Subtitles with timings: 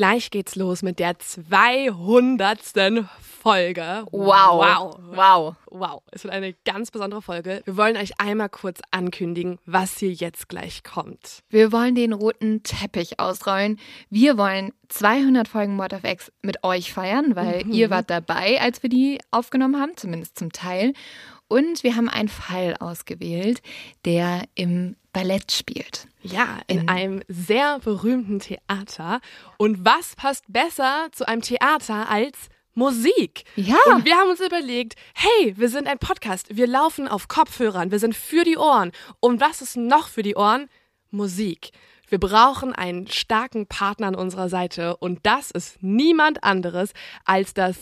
[0.00, 2.58] Gleich geht's los mit der 200.
[3.20, 4.06] Folge.
[4.10, 4.64] Wow.
[4.64, 4.98] Wow.
[5.14, 5.56] Wow.
[5.66, 6.02] Wow.
[6.10, 7.60] Es wird eine ganz besondere Folge.
[7.66, 11.40] Wir wollen euch einmal kurz ankündigen, was hier jetzt gleich kommt.
[11.50, 13.78] Wir wollen den roten Teppich ausrollen.
[14.08, 17.72] Wir wollen 200 Folgen Mod of X mit euch feiern, weil Mhm.
[17.72, 20.94] ihr wart dabei, als wir die aufgenommen haben, zumindest zum Teil.
[21.50, 23.60] Und wir haben einen Fall ausgewählt,
[24.04, 26.06] der im Ballett spielt.
[26.22, 29.20] Ja, in, In- einem sehr berühmten Theater.
[29.58, 32.36] Und was passt besser zu einem Theater als
[32.74, 33.42] Musik?
[33.56, 33.76] Ja.
[33.88, 37.98] Und wir haben uns überlegt, hey, wir sind ein Podcast, wir laufen auf Kopfhörern, wir
[37.98, 38.92] sind für die Ohren.
[39.18, 40.68] Und was ist noch für die Ohren?
[41.10, 41.70] Musik.
[42.08, 46.92] Wir brauchen einen starken Partner an unserer Seite und das ist niemand anderes
[47.24, 47.76] als das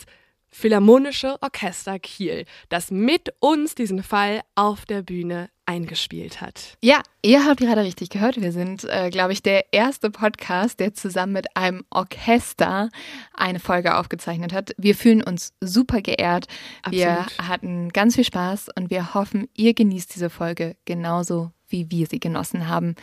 [0.51, 6.79] Philharmonische Orchester Kiel, das mit uns diesen Fall auf der Bühne eingespielt hat.
[6.83, 8.41] Ja, ihr habt gerade richtig gehört.
[8.41, 12.89] Wir sind, äh, glaube ich, der erste Podcast, der zusammen mit einem Orchester
[13.35, 14.73] eine Folge aufgezeichnet hat.
[14.79, 16.47] Wir fühlen uns super geehrt.
[16.89, 17.49] Wir Absolut.
[17.49, 22.19] hatten ganz viel Spaß und wir hoffen, ihr genießt diese Folge genauso wie wir sie
[22.19, 22.95] genossen haben.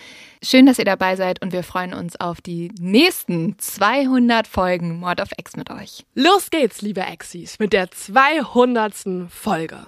[0.44, 5.22] Schön, dass ihr dabei seid und wir freuen uns auf die nächsten 200 Folgen Mord
[5.22, 6.04] of X mit euch.
[6.16, 9.30] Los geht's, liebe Exis, mit der 200.
[9.30, 9.86] Folge.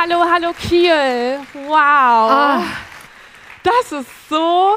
[0.00, 1.40] Hallo, hallo, Kiel!
[1.66, 1.74] Wow!
[1.74, 2.62] Ah.
[3.64, 4.76] Das ist so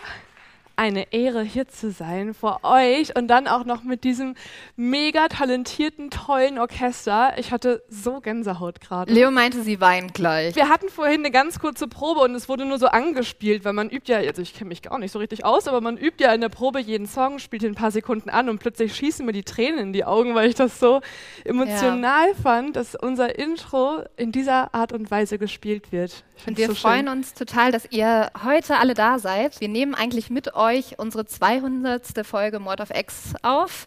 [0.75, 4.35] eine Ehre, hier zu sein vor euch und dann auch noch mit diesem
[4.75, 7.33] mega talentierten, tollen Orchester.
[7.37, 9.11] Ich hatte so Gänsehaut gerade.
[9.11, 10.55] Leo meinte, sie weint gleich.
[10.55, 13.89] Wir hatten vorhin eine ganz kurze Probe und es wurde nur so angespielt, weil man
[13.89, 16.33] übt ja, also ich kenne mich gar nicht so richtig aus, aber man übt ja
[16.33, 19.33] in der Probe jeden Song, spielt ihn ein paar Sekunden an und plötzlich schießen mir
[19.33, 21.01] die Tränen in die Augen, weil ich das so
[21.43, 26.23] emotional fand, dass unser Intro in dieser Art und Weise gespielt wird.
[26.47, 29.59] Und wir so freuen uns total, dass ihr heute alle da seid.
[29.61, 30.60] Wir nehmen eigentlich mit euch
[30.97, 32.25] unsere 200.
[32.25, 33.85] Folge Mord of X auf.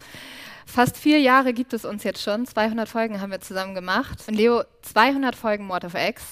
[0.65, 2.45] Fast vier Jahre gibt es uns jetzt schon.
[2.45, 4.23] 200 Folgen haben wir zusammen gemacht.
[4.27, 6.23] Und Leo, 200 Folgen Mord of X.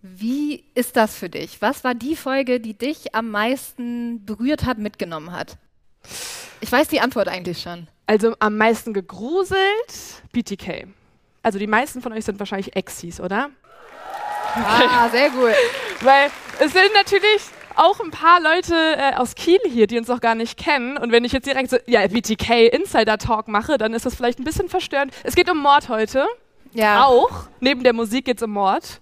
[0.00, 1.60] Wie ist das für dich?
[1.60, 5.58] Was war die Folge, die dich am meisten berührt hat, mitgenommen hat?
[6.60, 7.88] Ich weiß die Antwort eigentlich schon.
[8.06, 10.86] Also am meisten gegruselt, BTK.
[11.42, 13.50] Also die meisten von euch sind wahrscheinlich Exis, oder?
[14.54, 15.54] Ah, sehr gut.
[16.00, 17.42] Weil es sind natürlich
[17.76, 20.96] auch ein paar Leute äh, aus Kiel hier, die uns auch gar nicht kennen.
[20.96, 24.38] Und wenn ich jetzt direkt so, ja, BTK Insider Talk mache, dann ist das vielleicht
[24.38, 25.12] ein bisschen verstörend.
[25.22, 26.26] Es geht um Mord heute.
[26.72, 27.06] Ja.
[27.06, 27.48] Auch.
[27.60, 29.00] Neben der Musik geht es um Mord.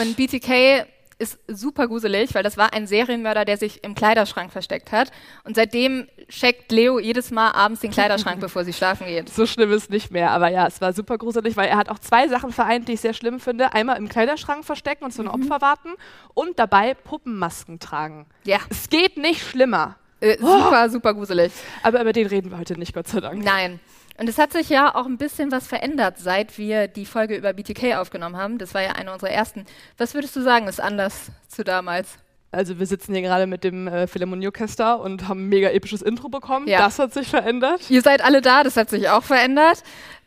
[0.00, 0.86] Und BTK
[1.18, 5.10] ist super gruselig, weil das war ein Serienmörder, der sich im Kleiderschrank versteckt hat.
[5.44, 9.28] Und seitdem checkt Leo jedes Mal abends den Kleiderschrank, bevor sie schlafen geht.
[9.28, 10.30] So schlimm ist nicht mehr.
[10.30, 13.00] Aber ja, es war super gruselig, weil er hat auch zwei Sachen vereint, die ich
[13.00, 13.72] sehr schlimm finde.
[13.74, 15.90] Einmal im Kleiderschrank verstecken und so ein Opfer warten
[16.34, 18.26] und dabei Puppenmasken tragen.
[18.44, 19.96] Ja, Es geht nicht schlimmer.
[20.20, 21.52] äh, super, super gruselig.
[21.82, 23.42] Aber über den reden wir heute nicht, Gott sei Dank.
[23.44, 23.80] Nein.
[24.16, 27.52] Und es hat sich ja auch ein bisschen was verändert, seit wir die Folge über
[27.52, 28.58] BTK aufgenommen haben.
[28.58, 29.64] Das war ja eine unserer ersten.
[29.98, 32.18] Was würdest du sagen, ist anders zu damals?
[32.52, 36.28] Also wir sitzen hier gerade mit dem äh, Philharmonieorchester und haben ein mega episches Intro
[36.28, 36.68] bekommen.
[36.68, 36.78] Ja.
[36.78, 37.90] Das hat sich verändert.
[37.90, 39.82] Ihr seid alle da, das hat sich auch verändert.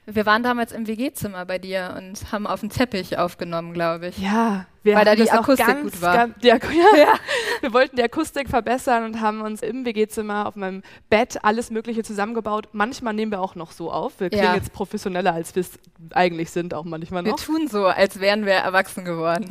[0.10, 4.18] Wir waren damals im WG-Zimmer bei dir und haben auf dem Teppich aufgenommen, glaube ich.
[4.18, 6.16] Ja, wir Weil da die Akustik ganz, gut war.
[6.16, 7.14] Ganz, die Aku ja.
[7.60, 12.04] Wir wollten die Akustik verbessern und haben uns im WG-Zimmer auf meinem Bett alles Mögliche
[12.04, 12.70] zusammengebaut.
[12.72, 14.18] Manchmal nehmen wir auch noch so auf.
[14.22, 14.56] Wir klingen Ja.
[14.56, 15.72] jetzt professioneller, als wir es
[16.12, 17.40] eigentlich sind, auch manchmal Wir noch.
[17.42, 19.50] tun so, als wären wir erwachsen geworden.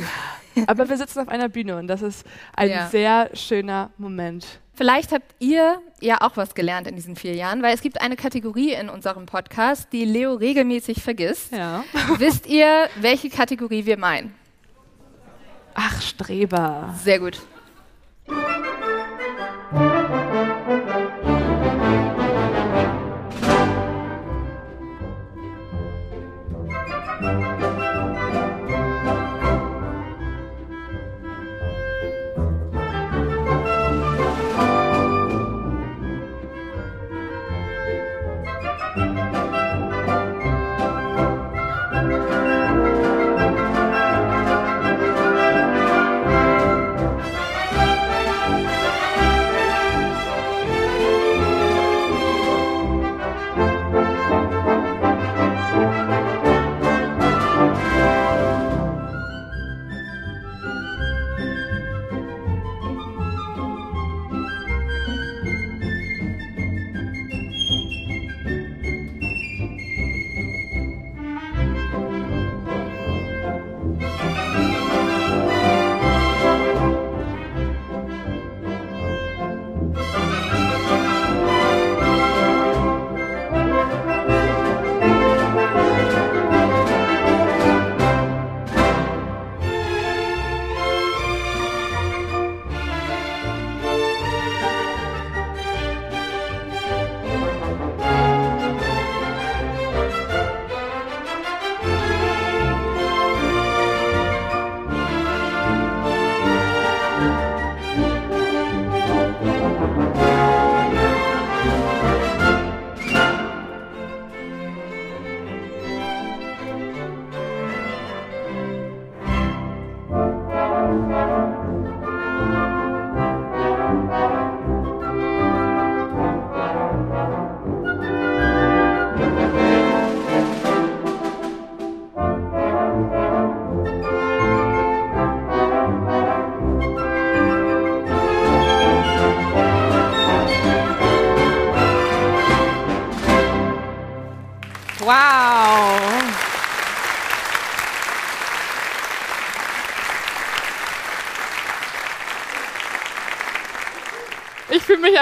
[0.67, 2.27] Aber wir sitzen auf einer Bühne und das ist
[2.57, 2.87] ein Ja.
[2.89, 4.61] sehr schöner Moment.
[4.77, 8.15] Vielleicht habt ihr ja auch was gelernt in diesen vier Jahren, weil es gibt eine
[8.15, 11.53] Kategorie in unserem Podcast, die Leo regelmäßig vergisst.
[11.53, 11.83] Ja.
[12.19, 14.35] Wisst ihr, welche Kategorie wir meinen?
[15.73, 16.95] Ach, Streber.
[17.03, 17.41] Sehr gut.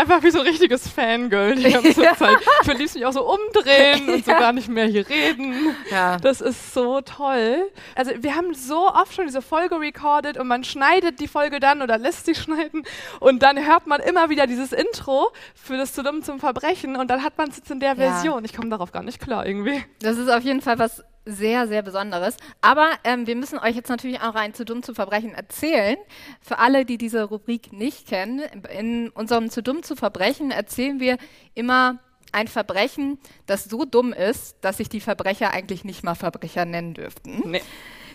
[0.04, 2.16] Einfach wie so ein richtiges Fangirl die ganze ja.
[2.16, 2.36] Zeit.
[2.62, 5.74] Ich will mich auch so umdrehen und so gar nicht mehr hier reden.
[5.90, 6.18] Ja.
[6.18, 7.70] Das ist so toll.
[7.94, 11.82] Also wir haben so oft schon diese Folge recorded und man schneidet die Folge dann
[11.82, 12.84] oder lässt sie schneiden
[13.20, 17.10] und dann hört man immer wieder dieses Intro für das zu dumm zum Verbrechen und
[17.10, 18.38] dann hat man es jetzt in der Version.
[18.38, 18.44] Ja.
[18.44, 19.82] Ich komme darauf gar nicht klar irgendwie.
[20.00, 22.36] Das ist auf jeden Fall was sehr, sehr Besonderes.
[22.60, 25.96] Aber ähm, wir müssen euch jetzt natürlich auch ein zu dumm zu Verbrechen erzählen.
[26.40, 28.40] Für alle, die diese Rubrik nicht kennen,
[28.76, 31.18] in unserem zu dumm zu Verbrechen erzählen wir
[31.54, 31.98] immer
[32.32, 36.94] ein Verbrechen, das so dumm ist, dass sich die Verbrecher eigentlich nicht mal Verbrecher nennen
[36.94, 37.42] dürften.
[37.44, 37.62] Nee.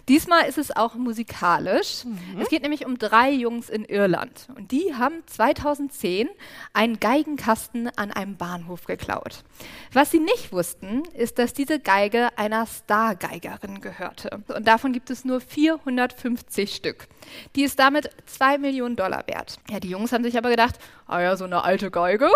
[0.09, 2.03] Diesmal ist es auch musikalisch.
[2.03, 2.41] Mhm.
[2.41, 4.47] Es geht nämlich um drei Jungs in Irland.
[4.55, 6.27] Und die haben 2010
[6.73, 9.43] einen Geigenkasten an einem Bahnhof geklaut.
[9.93, 14.39] Was sie nicht wussten, ist, dass diese Geige einer Stargeigerin gehörte.
[14.47, 17.07] Und davon gibt es nur 450 Stück.
[17.55, 19.59] Die ist damit 2 Millionen Dollar wert.
[19.69, 22.31] Ja, die Jungs haben sich aber gedacht, ah ja, so eine alte Geige,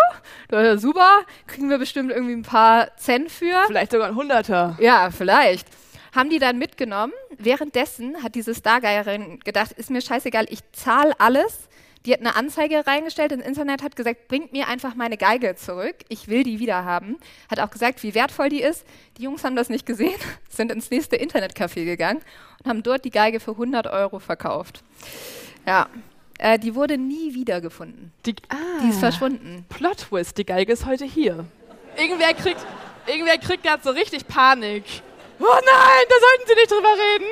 [0.46, 3.64] das ist ja super, kriegen wir bestimmt irgendwie ein paar Cent für.
[3.66, 4.76] Vielleicht sogar ein Hunderter.
[4.80, 5.66] Ja, vielleicht
[6.14, 7.12] haben die dann mitgenommen.
[7.38, 11.68] Währenddessen hat diese Stargeierin gedacht, ist mir scheißegal, ich zahle alles.
[12.06, 15.96] Die hat eine Anzeige reingestellt ins Internet, hat gesagt, bringt mir einfach meine Geige zurück,
[16.08, 17.16] ich will die wieder haben.
[17.50, 18.84] Hat auch gesagt, wie wertvoll die ist.
[19.16, 20.18] Die Jungs haben das nicht gesehen,
[20.50, 22.20] sind ins nächste Internetcafé gegangen
[22.62, 24.82] und haben dort die Geige für 100 Euro verkauft.
[25.66, 25.88] Ja,
[26.38, 28.12] äh, die wurde nie wiedergefunden.
[28.26, 29.64] Die, ah, die ist verschwunden.
[29.70, 31.46] Plot Twist, die Geige ist heute hier.
[31.96, 32.60] Irgendwer kriegt,
[33.06, 34.84] irgendwer kriegt gerade so richtig Panik.
[35.40, 37.26] Oh nein, da sollten Sie nicht drüber reden.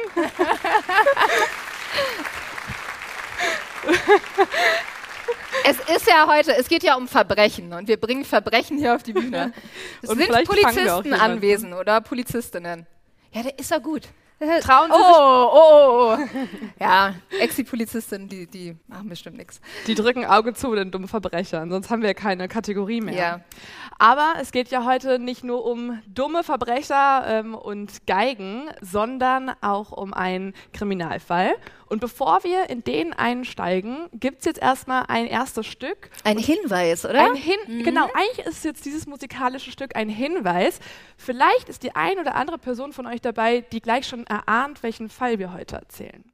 [5.65, 9.03] Es ist ja heute, es geht ja um Verbrechen und wir bringen Verbrechen hier auf
[9.03, 9.53] die Bühne.
[10.03, 12.87] Es sind Polizisten anwesend oder Polizistinnen.
[13.33, 14.09] Ja, der ist ja gut.
[14.61, 16.19] Trauen Sie oh, oh, oh, oh.
[16.81, 19.61] Ja, Exi-Polizistinnen, die, die machen bestimmt nichts.
[19.87, 23.15] Die drücken Auge zu den dummen Verbrechern, sonst haben wir keine Kategorie mehr.
[23.15, 23.41] Ja.
[23.99, 29.93] Aber es geht ja heute nicht nur um dumme Verbrecher ähm, und Geigen, sondern auch
[29.93, 31.55] um einen Kriminalfall.
[31.89, 36.11] Und bevor wir in den einsteigen, gibt es jetzt erstmal ein erstes Stück.
[36.25, 37.25] Ein Hinweis, oder?
[37.25, 37.83] Ein Hin mhm.
[37.83, 40.81] Genau, eigentlich ist jetzt dieses musikalische Stück ein Hinweis.
[41.17, 45.09] Vielleicht ist die ein oder andere Person von euch dabei, die gleich schon erahnt, welchen
[45.09, 46.25] Fall wir heute erzählen.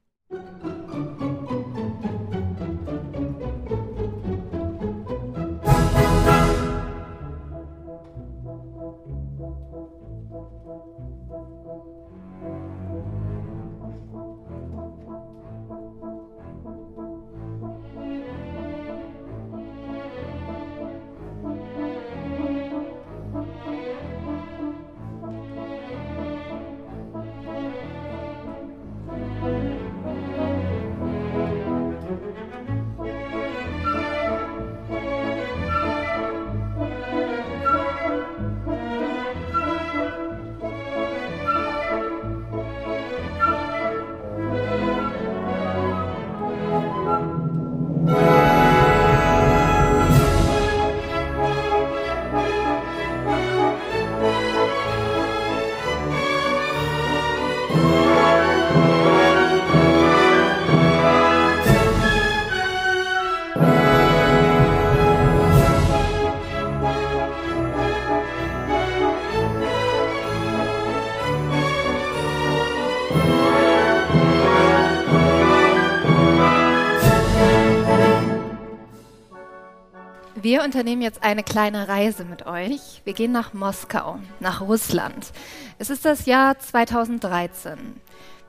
[80.49, 83.03] Wir unternehmen jetzt eine kleine Reise mit euch.
[83.05, 85.31] Wir gehen nach Moskau, nach Russland.
[85.79, 88.01] Es ist das Jahr 2013.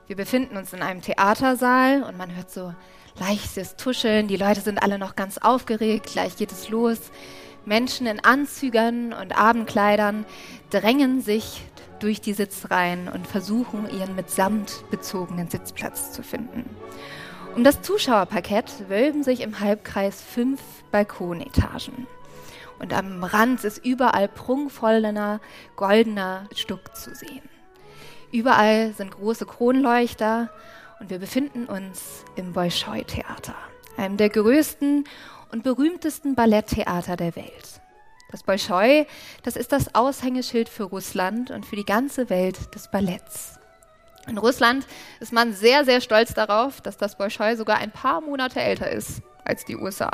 [0.06, 2.72] Wir befinden uns in einem Theatersaal und man hört so
[3.18, 4.28] leichtes Tuscheln.
[4.28, 6.06] Die Leute sind alle noch ganz aufgeregt.
[6.10, 6.98] Gleich geht es los.
[7.66, 10.24] Menschen in Anzügen und Abendkleidern
[10.70, 11.60] drängen sich
[11.98, 16.64] durch die Sitzreihen und versuchen, ihren mit Samt bezogenen Sitzplatz zu finden.
[17.54, 20.60] Um das Zuschauerparkett wölben sich im Halbkreis fünf
[20.92, 22.06] Balkonetagen.
[22.78, 25.40] Und am Rand ist überall prunkvollener,
[25.76, 27.42] goldener Stuck zu sehen.
[28.32, 30.50] Überall sind große Kronleuchter
[31.00, 33.56] und wir befinden uns im Bolschoi-Theater,
[33.96, 35.04] einem der größten
[35.50, 37.80] und berühmtesten Balletttheater der Welt.
[38.30, 39.06] Das Bolschoi,
[39.42, 43.59] das ist das Aushängeschild für Russland und für die ganze Welt des Balletts.
[44.30, 44.86] In Russland
[45.18, 49.22] ist man sehr, sehr stolz darauf, dass das Bolschoi sogar ein paar Monate älter ist
[49.44, 50.08] als die USA.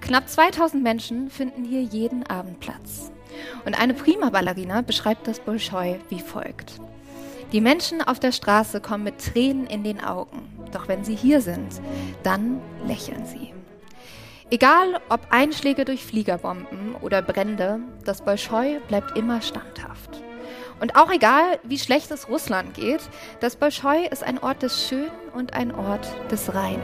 [0.00, 3.10] Knapp 2000 Menschen finden hier jeden Abend Platz.
[3.64, 6.80] Und eine Prima-Ballerina beschreibt das Bolschoi wie folgt.
[7.52, 10.48] Die Menschen auf der Straße kommen mit Tränen in den Augen.
[10.72, 11.80] Doch wenn sie hier sind,
[12.22, 13.52] dann lächeln sie.
[14.50, 20.22] Egal ob Einschläge durch Fliegerbomben oder Brände, das Bolschoi bleibt immer standhaft.
[20.80, 23.00] Und auch egal, wie schlecht es Russland geht,
[23.40, 26.80] das Bolschoi ist ein Ort des Schönen und ein Ort des Reinen.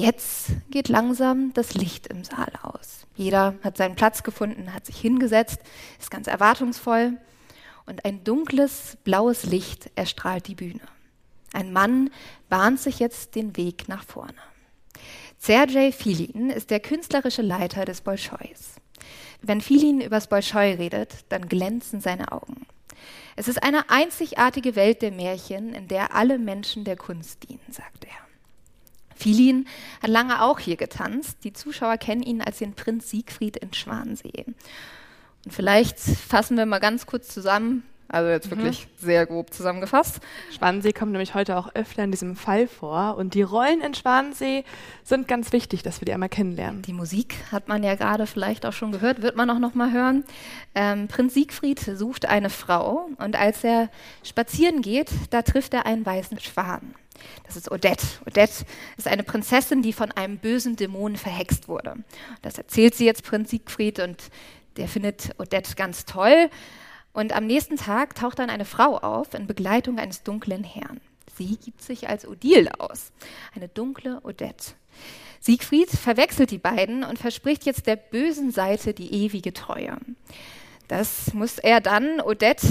[0.00, 3.06] Jetzt geht langsam das Licht im Saal aus.
[3.16, 5.58] Jeder hat seinen Platz gefunden, hat sich hingesetzt,
[5.98, 7.18] ist ganz erwartungsvoll
[7.84, 10.80] und ein dunkles, blaues Licht erstrahlt die Bühne.
[11.52, 12.08] Ein Mann
[12.48, 14.32] bahnt sich jetzt den Weg nach vorne.
[15.36, 18.76] Sergej Filin ist der künstlerische Leiter des Bolschois.
[19.42, 22.66] Wenn Filin übers Bolschoi redet, dann glänzen seine Augen.
[23.36, 28.06] Es ist eine einzigartige Welt der Märchen, in der alle Menschen der Kunst dienen, sagt
[28.06, 28.29] er.
[29.20, 29.66] Filin
[30.02, 31.38] hat lange auch hier getanzt.
[31.44, 34.46] Die Zuschauer kennen ihn als den Prinz Siegfried in Schwansee.
[35.44, 38.56] Und vielleicht fassen wir mal ganz kurz zusammen, also jetzt mhm.
[38.56, 40.20] wirklich sehr grob zusammengefasst.
[40.50, 43.16] Schwansee kommt nämlich heute auch öfter in diesem Fall vor.
[43.16, 44.64] Und die Rollen in Schwansee
[45.04, 46.82] sind ganz wichtig, dass wir die einmal kennenlernen.
[46.82, 49.92] Die Musik hat man ja gerade vielleicht auch schon gehört, wird man auch noch mal
[49.92, 50.24] hören.
[50.74, 53.90] Ähm, Prinz Siegfried sucht eine Frau und als er
[54.24, 56.94] spazieren geht, da trifft er einen weißen Schwan.
[57.44, 58.06] Das ist Odette.
[58.26, 58.64] Odette
[58.96, 61.96] ist eine Prinzessin, die von einem bösen Dämon verhext wurde.
[62.42, 64.30] Das erzählt sie jetzt Prinz Siegfried und
[64.76, 66.50] der findet Odette ganz toll.
[67.12, 71.00] Und am nächsten Tag taucht dann eine Frau auf in Begleitung eines dunklen Herrn.
[71.36, 73.12] Sie gibt sich als Odile aus,
[73.54, 74.72] eine dunkle Odette.
[75.40, 79.96] Siegfried verwechselt die beiden und verspricht jetzt der bösen Seite die ewige Treue.
[80.86, 82.66] Das muss er dann Odette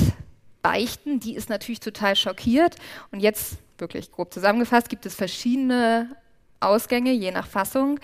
[0.62, 1.20] beichten.
[1.20, 2.76] Die ist natürlich total schockiert.
[3.12, 6.16] Und jetzt wirklich grob zusammengefasst, gibt es verschiedene
[6.60, 8.00] Ausgänge, je nach Fassung.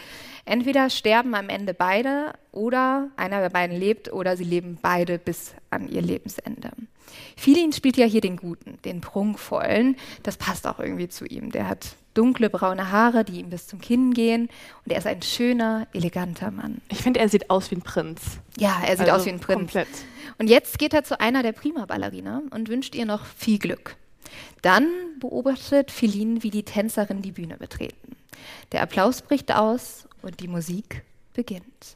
[0.46, 5.54] Entweder sterben am Ende beide oder einer der beiden lebt oder sie leben beide bis
[5.70, 6.72] an ihr Lebensende.
[7.36, 9.98] Filin spielt ja hier den Guten, den Prunkvollen.
[10.24, 11.52] Das passt auch irgendwie zu ihm.
[11.52, 14.50] Der hat dunkle braune Haare, die ihm bis zum Kinn gehen.
[14.84, 16.82] Und er ist ein schöner, eleganter Mann.
[16.90, 18.40] Ich finde, er sieht aus wie ein Prinz.
[18.58, 19.60] Ja, er sieht also aus wie ein Prinz.
[19.60, 19.88] Komplett.
[20.38, 23.96] Und jetzt geht er zu einer der Prima-Ballerina und wünscht ihr noch viel Glück.
[24.62, 24.88] Dann
[25.20, 28.16] beobachtet Philin, wie die Tänzerinnen die Bühne betreten.
[28.72, 31.04] Der Applaus bricht aus und die Musik
[31.34, 31.96] beginnt.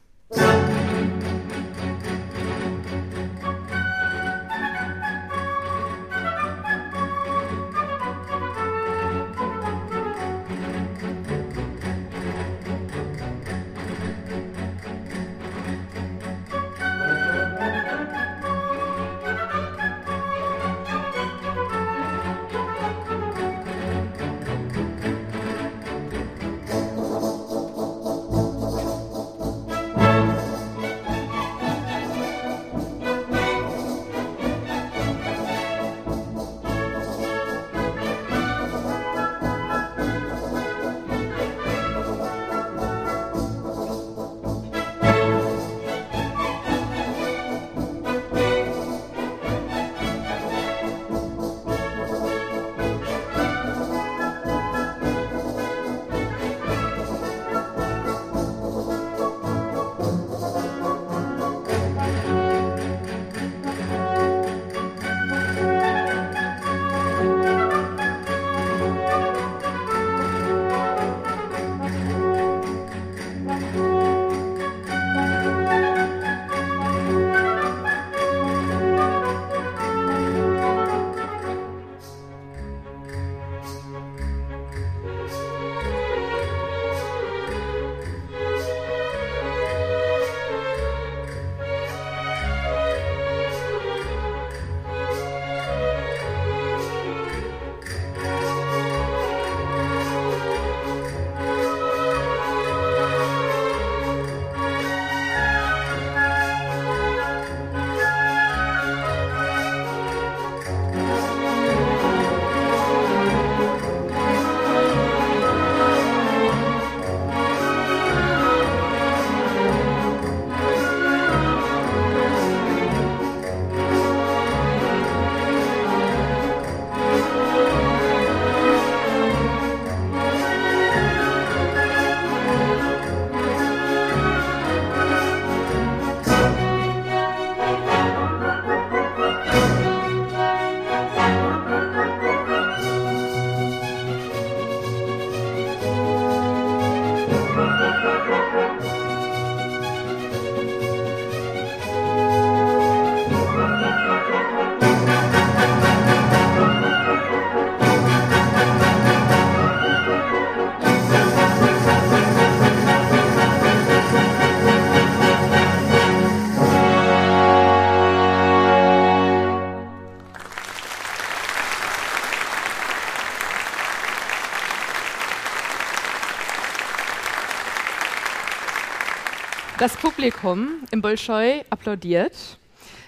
[179.80, 182.58] Das Publikum im Bolschoi applaudiert,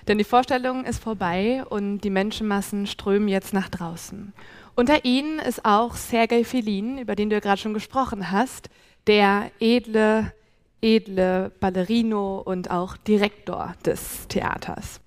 [0.08, 4.32] denn die Vorstellung ist vorbei und die Menschenmassen strömen jetzt nach draußen.
[4.74, 8.70] Unter ihnen ist auch Sergei Filin, über den du ja gerade schon gesprochen hast,
[9.06, 10.32] der edle,
[10.80, 15.02] edle Ballerino und auch Direktor des Theaters.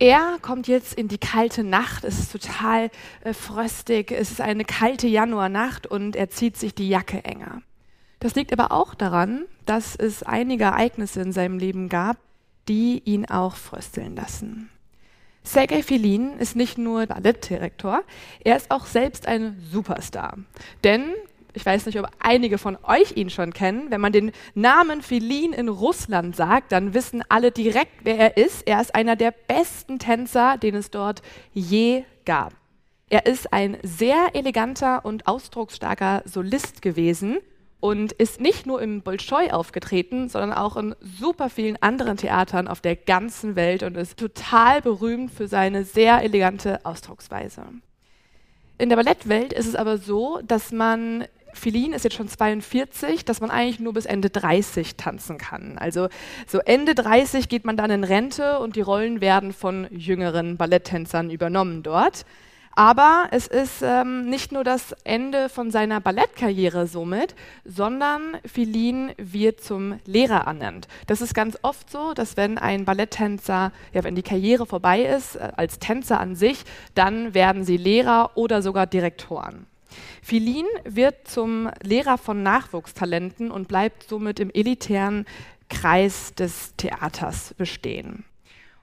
[0.00, 2.90] Er kommt jetzt in die kalte Nacht, es ist total
[3.22, 7.62] äh, fröstig, es ist eine kalte Januarnacht und er zieht sich die Jacke enger.
[8.20, 12.18] Das liegt aber auch daran, dass es einige Ereignisse in seinem Leben gab,
[12.68, 14.70] die ihn auch frösteln lassen.
[15.42, 18.02] Sergei Filin ist nicht nur Ballettdirektor,
[18.44, 20.36] er ist auch selbst ein Superstar.
[20.84, 21.14] Denn,
[21.54, 25.54] ich weiß nicht, ob einige von euch ihn schon kennen, wenn man den Namen Filin
[25.54, 28.68] in Russland sagt, dann wissen alle direkt, wer er ist.
[28.68, 31.22] Er ist einer der besten Tänzer, den es dort
[31.54, 32.52] je gab.
[33.08, 37.38] Er ist ein sehr eleganter und ausdrucksstarker Solist gewesen
[37.80, 42.80] und ist nicht nur im Bolschoi aufgetreten, sondern auch in super vielen anderen Theatern auf
[42.80, 47.62] der ganzen Welt und ist total berühmt für seine sehr elegante Ausdrucksweise.
[48.78, 53.40] In der Ballettwelt ist es aber so, dass man Filin ist jetzt schon 42, dass
[53.40, 55.78] man eigentlich nur bis Ende 30 tanzen kann.
[55.78, 56.08] Also
[56.46, 61.28] so Ende 30 geht man dann in Rente und die Rollen werden von jüngeren Balletttänzern
[61.28, 62.24] übernommen dort.
[62.76, 69.60] Aber es ist ähm, nicht nur das Ende von seiner Ballettkarriere somit, sondern Philin wird
[69.60, 70.86] zum Lehrer ernannt.
[71.06, 75.36] Das ist ganz oft so, dass wenn ein Balletttänzer, ja, wenn die Karriere vorbei ist,
[75.36, 79.66] äh, als Tänzer an sich, dann werden sie Lehrer oder sogar Direktoren.
[80.22, 85.26] Philin wird zum Lehrer von Nachwuchstalenten und bleibt somit im elitären
[85.68, 88.24] Kreis des Theaters bestehen.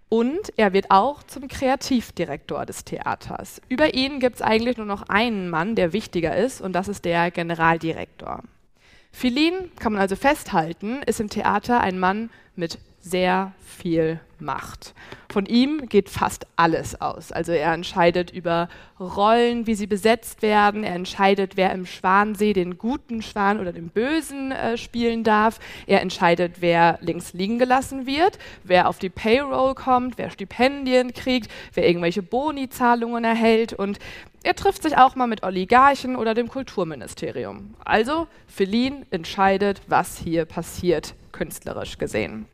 [0.10, 3.62] Und er wird auch zum Kreativdirektor des Theaters.
[3.68, 7.04] Über ihn gibt es eigentlich nur noch einen Mann, der wichtiger ist, und das ist
[7.04, 8.42] der Generaldirektor.
[9.12, 14.94] Philin, kann man also festhalten, ist im Theater ein Mann mit sehr viel Macht.
[15.30, 17.32] Von ihm geht fast alles aus.
[17.32, 20.84] Also er entscheidet über Rollen, wie sie besetzt werden.
[20.84, 25.60] Er entscheidet, wer im Schwansee den guten Schwan oder den bösen äh, spielen darf.
[25.86, 31.52] Er entscheidet, wer links liegen gelassen wird, wer auf die Payroll kommt, wer Stipendien kriegt,
[31.74, 33.74] wer irgendwelche Boni-Zahlungen erhält.
[33.74, 34.00] Und
[34.44, 37.74] er trifft sich auch mal mit Oligarchen oder dem Kulturministerium.
[37.84, 42.46] Also Feline entscheidet, was hier passiert, künstlerisch gesehen.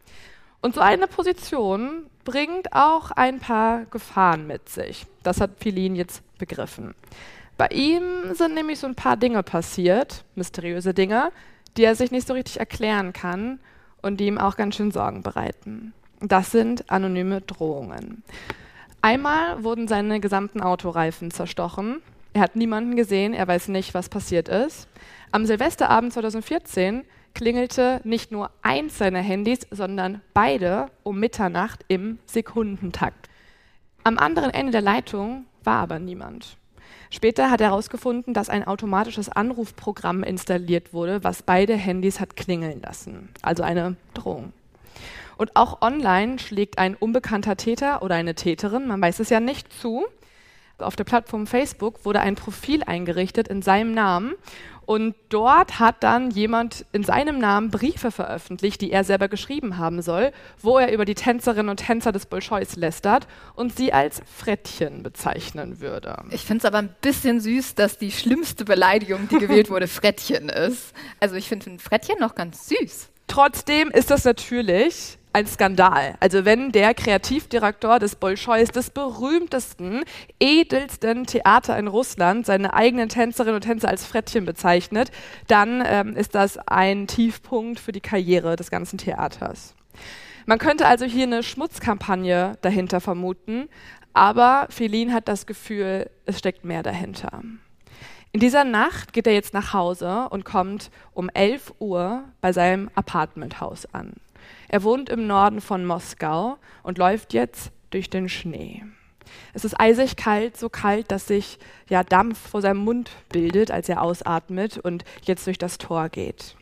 [0.63, 5.05] Und so eine Position bringt auch ein paar Gefahren mit sich.
[5.21, 6.95] Das hat Philin jetzt begriffen.
[7.57, 11.33] Bei ihm sind nämlich so ein paar Dinge passiert, mysteriöse Dinge,
[11.75, 13.59] die er sich nicht so richtig erklären kann
[14.01, 15.93] und die ihm auch ganz schön Sorgen bereiten.
[16.21, 18.23] Das sind anonyme Drohungen.
[19.01, 22.01] Einmal wurden seine gesamten Autoreifen zerstochen.
[22.31, 24.87] Er hat niemanden gesehen, er weiß nicht, was passiert ist.
[25.33, 33.29] Am Silvesterabend 2014 klingelte nicht nur eins seiner Handys, sondern beide um Mitternacht im Sekundentakt.
[34.03, 36.57] Am anderen Ende der Leitung war aber niemand.
[37.09, 42.81] Später hat er herausgefunden, dass ein automatisches Anrufprogramm installiert wurde, was beide Handys hat klingeln
[42.81, 43.29] lassen.
[43.41, 44.51] Also eine Drohung.
[45.37, 49.71] Und auch online schlägt ein unbekannter Täter oder eine Täterin, man weiß es ja nicht,
[49.73, 50.05] zu.
[50.83, 54.35] Auf der Plattform Facebook wurde ein Profil eingerichtet in seinem Namen
[54.85, 60.01] und dort hat dann jemand in seinem Namen Briefe veröffentlicht, die er selber geschrieben haben
[60.01, 65.03] soll, wo er über die Tänzerinnen und Tänzer des Bolscheus lästert und sie als Frettchen
[65.03, 66.15] bezeichnen würde.
[66.31, 70.49] Ich finde es aber ein bisschen süß, dass die schlimmste Beleidigung, die gewählt wurde, Frettchen
[70.49, 70.93] ist.
[71.19, 73.09] Also ich finde ein Frettchen noch ganz süß.
[73.27, 76.15] Trotzdem ist das natürlich ein Skandal.
[76.19, 80.03] Also wenn der Kreativdirektor des Bolscheus, des berühmtesten,
[80.39, 85.11] edelsten Theater in Russland, seine eigenen Tänzerinnen und Tänzer als Frettchen bezeichnet,
[85.47, 89.75] dann ähm, ist das ein Tiefpunkt für die Karriere des ganzen Theaters.
[90.45, 93.69] Man könnte also hier eine Schmutzkampagne dahinter vermuten,
[94.13, 97.41] aber Felin hat das Gefühl, es steckt mehr dahinter.
[98.31, 102.89] In dieser Nacht geht er jetzt nach Hause und kommt um 11 Uhr bei seinem
[102.95, 104.13] Apartmenthaus an.
[104.73, 108.83] Er wohnt im Norden von Moskau und läuft jetzt durch den Schnee.
[109.53, 111.59] Es ist eisig kalt, so kalt, dass sich
[111.89, 116.55] ja Dampf vor seinem Mund bildet, als er ausatmet und jetzt durch das Tor geht.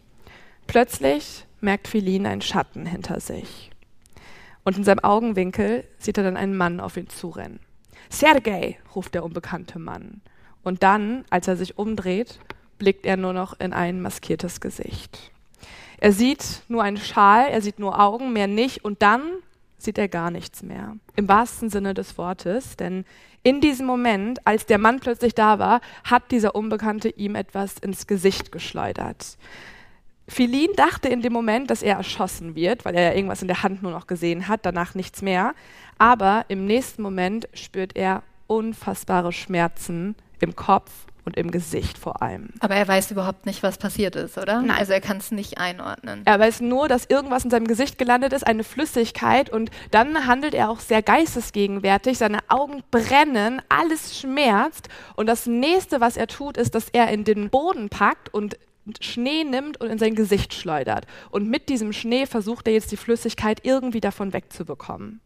[0.68, 3.72] Plötzlich merkt Philin einen Schatten hinter sich.
[4.66, 7.62] Und in seinem Augenwinkel sieht er dann einen Mann auf ihn zurennen.
[8.10, 10.20] Sergei, ruft der unbekannte Mann.
[10.64, 12.40] Und dann, als er sich umdreht,
[12.78, 15.32] blickt er nur noch in ein maskiertes Gesicht.
[16.02, 19.22] Er sieht nur einen Schal, er sieht nur Augen, mehr nicht und dann
[19.78, 20.98] sieht er gar nichts mehr.
[21.16, 23.06] Im wahrsten Sinne des Wortes, denn
[23.44, 28.08] in diesem Moment, als der Mann plötzlich da war, hat dieser Unbekannte ihm etwas ins
[28.08, 29.38] Gesicht geschleudert.
[30.28, 33.62] Philin dachte in dem Moment, dass er erschossen wird, weil er ja irgendwas in der
[33.62, 35.54] Hand nur noch gesehen hat, danach nichts mehr.
[36.00, 40.92] Aber im nächsten Moment spürt er unfassbare Schmerzen im Kopf
[41.26, 42.50] und im Gesicht vor allem.
[42.60, 44.62] Aber er weiß überhaupt nicht, was passiert ist, oder?
[44.62, 44.78] Nein.
[44.78, 46.22] Also er kann es nicht einordnen.
[46.26, 50.54] Er weiß nur, dass irgendwas in seinem Gesicht gelandet ist, eine Flüssigkeit und dann handelt
[50.54, 52.18] er auch sehr geistesgegenwärtig.
[52.18, 57.24] Seine Augen brennen, alles schmerzt und das nächste, was er tut, ist, dass er in
[57.24, 58.58] den Boden packt und
[59.00, 61.06] Schnee nimmt und in sein Gesicht schleudert.
[61.30, 65.22] Und mit diesem Schnee versucht er jetzt die Flüssigkeit irgendwie davon wegzubekommen.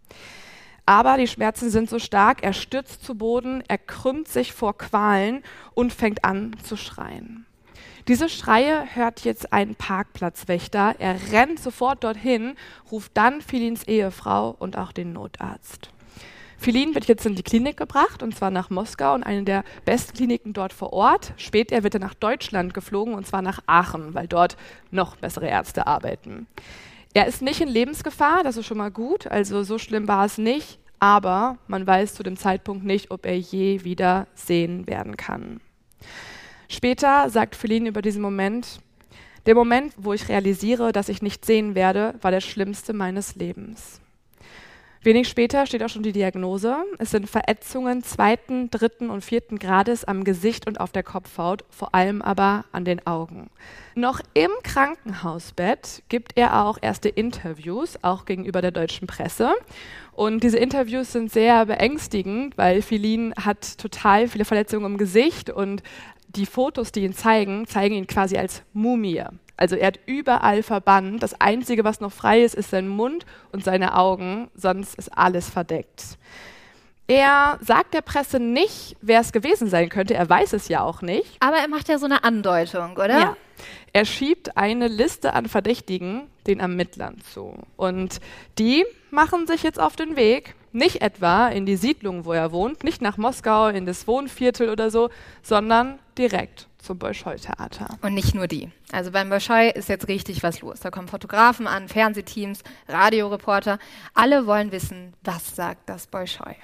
[0.86, 5.44] Aber die Schmerzen sind so stark, er stürzt zu Boden, er krümmt sich vor Qualen
[5.74, 7.46] und fängt an zu schreien.
[8.08, 10.96] Diese Schreie hört jetzt ein Parkplatzwächter.
[11.00, 12.56] Er rennt sofort dorthin,
[12.92, 15.90] ruft dann Philins Ehefrau und auch den Notarzt.
[16.58, 20.16] Philin wird jetzt in die Klinik gebracht, und zwar nach Moskau und eine der besten
[20.16, 21.34] Kliniken dort vor Ort.
[21.38, 24.56] Später wird er nach Deutschland geflogen, und zwar nach Aachen, weil dort
[24.92, 26.48] noch bessere Ärzte arbeiten.
[27.16, 30.38] Er ist nicht in Lebensgefahr, das ist schon mal gut, also so schlimm war es
[30.38, 35.62] nicht, aber man weiß zu dem Zeitpunkt nicht, ob er je wieder sehen werden kann.
[36.68, 38.82] Später sagt Feline über diesen Moment,
[39.46, 44.02] der Moment, wo ich realisiere, dass ich nicht sehen werde, war der schlimmste meines Lebens.
[45.06, 46.78] Wenig später steht auch schon die Diagnose.
[46.98, 51.94] Es sind Verätzungen zweiten, dritten und vierten Grades am Gesicht und auf der Kopfhaut, vor
[51.94, 53.52] allem aber an den Augen.
[53.94, 59.54] Noch im Krankenhausbett gibt er auch erste Interviews, auch gegenüber der deutschen Presse.
[60.12, 65.84] Und diese Interviews sind sehr beängstigend, weil Philin hat total viele Verletzungen im Gesicht und
[66.30, 69.24] die Fotos, die ihn zeigen, zeigen ihn quasi als Mumie.
[69.58, 71.24] Also er hat überall verbannt.
[71.24, 75.50] Das Einzige, was noch frei ist, ist sein Mund und seine Augen, sonst ist alles
[75.50, 76.18] verdeckt.
[77.08, 80.16] Er sagt der Presse nicht, wer es gewesen sein könnte.
[80.16, 81.38] Er weiß es ja auch nicht.
[81.40, 83.20] Aber er macht ja so eine Andeutung, oder?
[83.20, 83.38] Ja.
[83.94, 87.54] Er schiebt eine Liste an Verdächtigen den Ermittlern zu.
[87.78, 88.20] Und
[88.58, 92.84] die machen sich jetzt auf den Weg, nicht etwa in die Siedlung, wo er wohnt,
[92.84, 95.10] nicht nach Moskau, in das Wohnviertel oder so,
[95.42, 97.98] sondern direkt zum Bolschoi-Theater.
[98.02, 98.72] Und nicht nur die.
[98.92, 100.80] Also beim Bolschoi ist jetzt richtig was los.
[100.80, 103.80] Da kommen Fotografen an, Fernsehteams, Radioreporter.
[104.14, 106.56] Alle wollen wissen, was sagt das Bolschoi.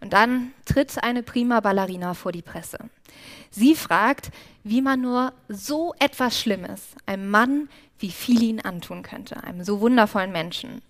[0.00, 2.78] Und dann tritt eine prima Ballerina vor die Presse.
[3.50, 4.30] Sie fragt,
[4.62, 10.32] wie man nur so etwas Schlimmes einem Mann wie Filin antun könnte, einem so wundervollen
[10.32, 10.82] Menschen.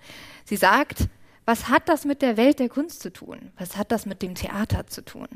[0.45, 1.09] Sie sagt,
[1.51, 3.51] was hat das mit der Welt der Kunst zu tun?
[3.59, 5.27] Was hat das mit dem Theater zu tun?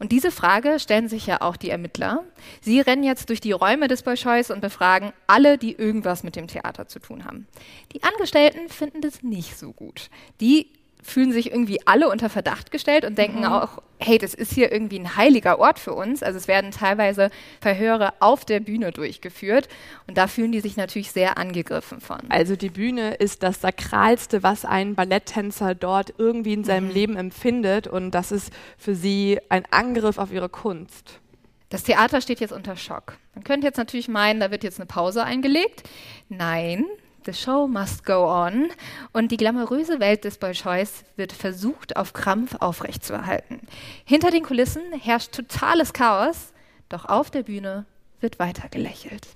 [0.00, 2.24] Und diese Frage stellen sich ja auch die Ermittler.
[2.60, 6.48] Sie rennen jetzt durch die Räume des Bolscheus und befragen alle, die irgendwas mit dem
[6.48, 7.46] Theater zu tun haben.
[7.92, 10.10] Die Angestellten finden das nicht so gut.
[10.40, 10.72] Die
[11.04, 13.44] fühlen sich irgendwie alle unter Verdacht gestellt und denken mhm.
[13.44, 16.22] auch, hey, das ist hier irgendwie ein heiliger Ort für uns.
[16.22, 19.68] Also es werden teilweise Verhöre auf der Bühne durchgeführt
[20.06, 22.20] und da fühlen die sich natürlich sehr angegriffen von.
[22.30, 26.94] Also die Bühne ist das Sakralste, was ein Balletttänzer dort irgendwie in seinem mhm.
[26.94, 31.20] Leben empfindet und das ist für sie ein Angriff auf ihre Kunst.
[31.68, 33.18] Das Theater steht jetzt unter Schock.
[33.34, 35.82] Man könnte jetzt natürlich meinen, da wird jetzt eine Pause eingelegt.
[36.28, 36.86] Nein,
[37.26, 38.68] The show must go on
[39.14, 43.60] und die glamouröse Welt des Bolscheus wird versucht, auf Krampf aufrechtzuerhalten.
[44.04, 46.52] Hinter den Kulissen herrscht totales Chaos,
[46.90, 47.86] doch auf der Bühne
[48.20, 49.26] wird weiter gelächelt.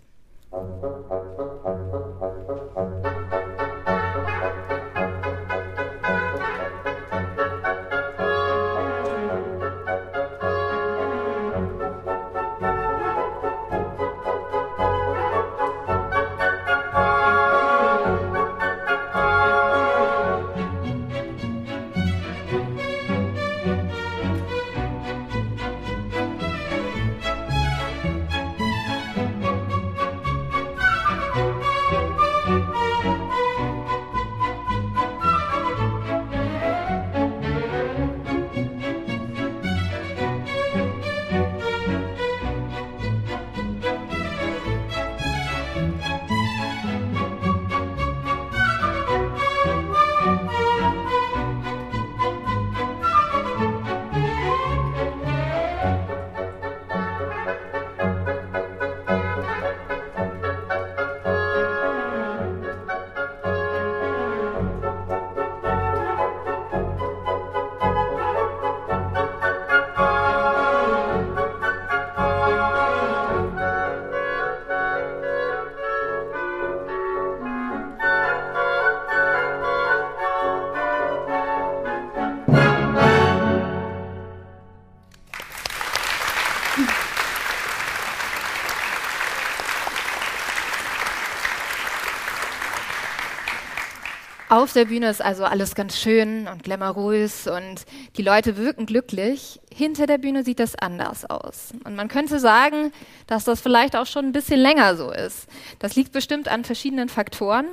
[94.69, 97.87] Auf der Bühne ist also alles ganz schön und glamourös und
[98.19, 99.61] die Leute wirken glücklich.
[99.79, 101.69] Hinter der Bühne sieht das anders aus.
[101.85, 102.91] Und man könnte sagen,
[103.29, 105.47] dass das vielleicht auch schon ein bisschen länger so ist.
[105.79, 107.67] Das liegt bestimmt an verschiedenen Faktoren.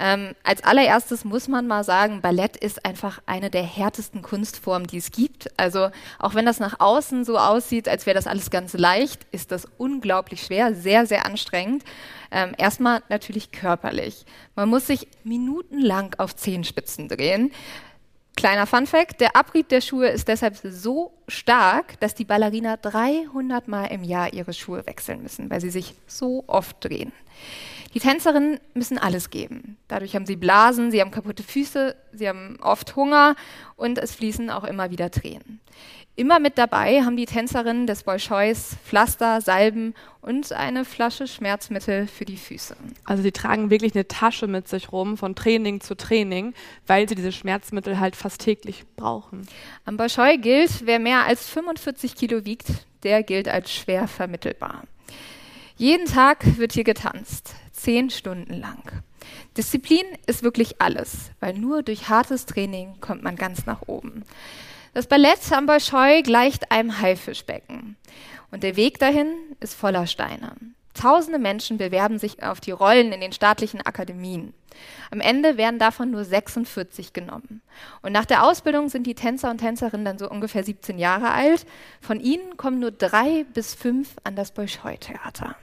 [0.00, 4.96] Ähm, als allererstes muss man mal sagen, Ballett ist einfach eine der härtesten Kunstformen, die
[4.96, 5.48] es gibt.
[5.56, 9.52] Also auch wenn das nach außen so aussieht, als wäre das alles ganz leicht, ist
[9.52, 11.84] das unglaublich schwer, sehr, sehr anstrengend.
[12.32, 14.26] Ähm, erstmal natürlich körperlich.
[14.56, 17.52] Man muss sich minutenlang auf Zehenspitzen drehen.
[18.36, 23.86] Kleiner Funfact, der Abrieb der Schuhe ist deshalb so stark, dass die Ballerina 300 Mal
[23.86, 27.12] im Jahr ihre Schuhe wechseln müssen, weil sie sich so oft drehen.
[27.94, 29.76] Die Tänzerinnen müssen alles geben.
[29.86, 33.36] Dadurch haben sie Blasen, sie haben kaputte Füße, sie haben oft Hunger
[33.76, 35.60] und es fließen auch immer wieder Tränen.
[36.16, 42.24] Immer mit dabei haben die Tänzerinnen des Bolschois Pflaster, Salben und eine Flasche Schmerzmittel für
[42.24, 42.76] die Füße.
[43.04, 46.54] Also sie tragen wirklich eine Tasche mit sich rum von Training zu Training,
[46.86, 49.48] weil sie diese Schmerzmittel halt fast täglich brauchen.
[49.86, 52.68] Am Bolschoi gilt, wer mehr als 45 Kilo wiegt,
[53.02, 54.84] der gilt als schwer vermittelbar.
[55.76, 58.82] Jeden Tag wird hier getanzt zehn Stunden lang.
[59.56, 64.24] Disziplin ist wirklich alles, weil nur durch hartes Training kommt man ganz nach oben.
[64.94, 67.96] Das Ballett am Bolschoi gleicht einem Haifischbecken.
[68.52, 70.52] Und der Weg dahin ist voller Steine.
[70.94, 74.54] Tausende Menschen bewerben sich auf die Rollen in den staatlichen Akademien.
[75.10, 77.60] Am Ende werden davon nur 46 genommen.
[78.02, 81.66] Und nach der Ausbildung sind die Tänzer und Tänzerinnen dann so ungefähr 17 Jahre alt.
[82.00, 85.56] Von ihnen kommen nur drei bis fünf an das Bolschoi-Theater.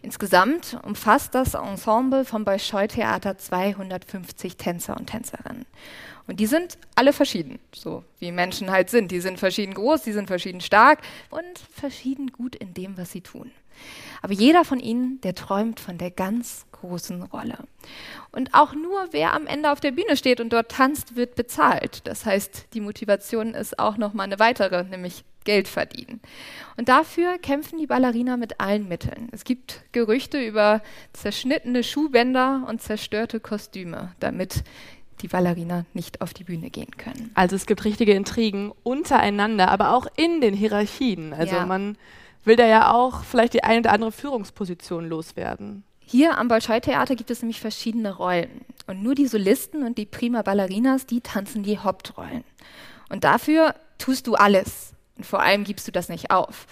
[0.00, 5.66] Insgesamt umfasst das Ensemble vom Bolschoi-Theater 250 Tänzer und Tänzerinnen.
[6.26, 9.10] Und die sind alle verschieden, so wie Menschen halt sind.
[9.10, 13.20] Die sind verschieden groß, die sind verschieden stark und verschieden gut in dem, was sie
[13.20, 13.50] tun.
[14.22, 17.58] Aber jeder von ihnen, der träumt von der ganz großen Rolle.
[18.32, 22.06] Und auch nur wer am Ende auf der Bühne steht und dort tanzt, wird bezahlt.
[22.06, 26.20] Das heißt, die Motivation ist auch noch mal eine weitere, nämlich Geld verdienen.
[26.76, 29.28] Und dafür kämpfen die Ballerina mit allen Mitteln.
[29.32, 30.82] Es gibt Gerüchte über
[31.12, 34.64] zerschnittene Schuhbänder und zerstörte Kostüme, damit
[35.22, 37.30] die Ballerina nicht auf die Bühne gehen können.
[37.34, 41.32] Also es gibt richtige Intrigen untereinander, aber auch in den Hierarchien.
[41.32, 41.66] Also ja.
[41.66, 41.96] man
[42.44, 45.84] will da ja auch vielleicht die eine oder andere Führungsposition loswerden.
[46.06, 48.64] Hier am Bolschoi-Theater gibt es nämlich verschiedene Rollen.
[48.86, 52.44] Und nur die Solisten und die Prima Ballerinas, die tanzen die Hauptrollen.
[53.08, 54.94] Und dafür tust du alles.
[55.16, 56.66] Und vor allem gibst du das nicht auf.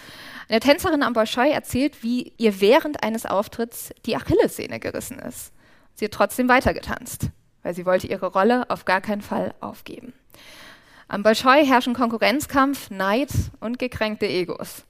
[0.48, 5.52] Eine Tänzerin am Bolschoi erzählt, wie ihr während eines Auftritts die Achillessehne gerissen ist.
[5.94, 7.28] Sie hat trotzdem weitergetanzt,
[7.62, 10.12] weil sie wollte ihre Rolle auf gar keinen Fall aufgeben.
[11.08, 14.84] Am Bolschoi herrschen Konkurrenzkampf, Neid und gekränkte Egos.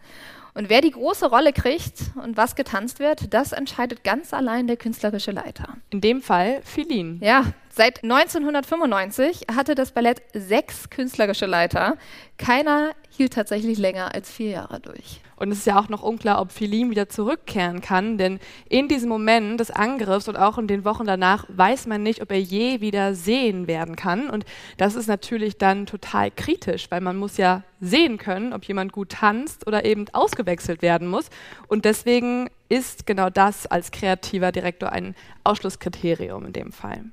[0.55, 4.77] Und wer die große Rolle kriegt und was getanzt wird, das entscheidet ganz allein der
[4.77, 5.79] künstlerische Leiter.
[5.91, 7.19] In dem Fall Philin.
[7.23, 11.97] Ja, seit 1995 hatte das Ballett sechs künstlerische Leiter.
[12.37, 15.23] Keiner hielt tatsächlich länger als vier Jahre durch.
[15.43, 19.09] Und es ist ja auch noch unklar, ob Philim wieder zurückkehren kann, denn in diesem
[19.09, 22.81] Moment des Angriffs und auch in den Wochen danach weiß man nicht, ob er je
[22.81, 24.31] wieder sehen werden kann.
[24.31, 24.45] Und
[24.77, 29.09] das ist natürlich dann total kritisch, weil man muss ja sehen können, ob jemand gut
[29.09, 31.29] tanzt oder eben ausgewechselt werden muss.
[31.67, 37.07] Und deswegen ist genau das als kreativer Direktor ein Ausschlusskriterium in dem Fall.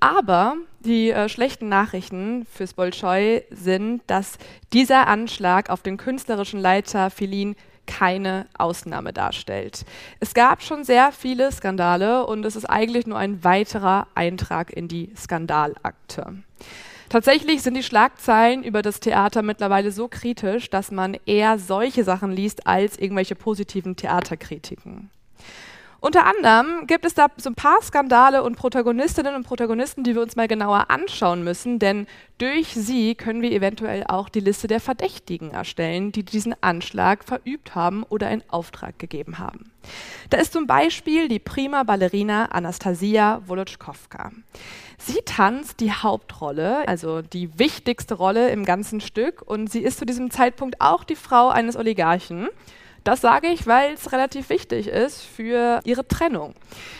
[0.00, 4.38] Aber die äh, schlechten Nachrichten fürs Bolschoi sind, dass
[4.72, 9.84] dieser Anschlag auf den künstlerischen Leiter Filin keine Ausnahme darstellt.
[10.20, 14.86] Es gab schon sehr viele Skandale und es ist eigentlich nur ein weiterer Eintrag in
[14.86, 16.34] die Skandalakte.
[17.08, 22.30] Tatsächlich sind die Schlagzeilen über das Theater mittlerweile so kritisch, dass man eher solche Sachen
[22.30, 25.10] liest als irgendwelche positiven Theaterkritiken.
[26.02, 30.22] Unter anderem gibt es da so ein paar Skandale und Protagonistinnen und Protagonisten, die wir
[30.22, 32.06] uns mal genauer anschauen müssen, denn
[32.38, 37.74] durch sie können wir eventuell auch die Liste der Verdächtigen erstellen, die diesen Anschlag verübt
[37.74, 39.70] haben oder in Auftrag gegeben haben.
[40.30, 44.30] Da ist zum Beispiel die prima Ballerina Anastasia Wolotschkowka.
[44.96, 50.06] Sie tanzt die Hauptrolle, also die wichtigste Rolle im ganzen Stück und sie ist zu
[50.06, 52.48] diesem Zeitpunkt auch die Frau eines Oligarchen.
[53.04, 56.54] Das sage ich, weil es relativ wichtig ist für ihre Trennung.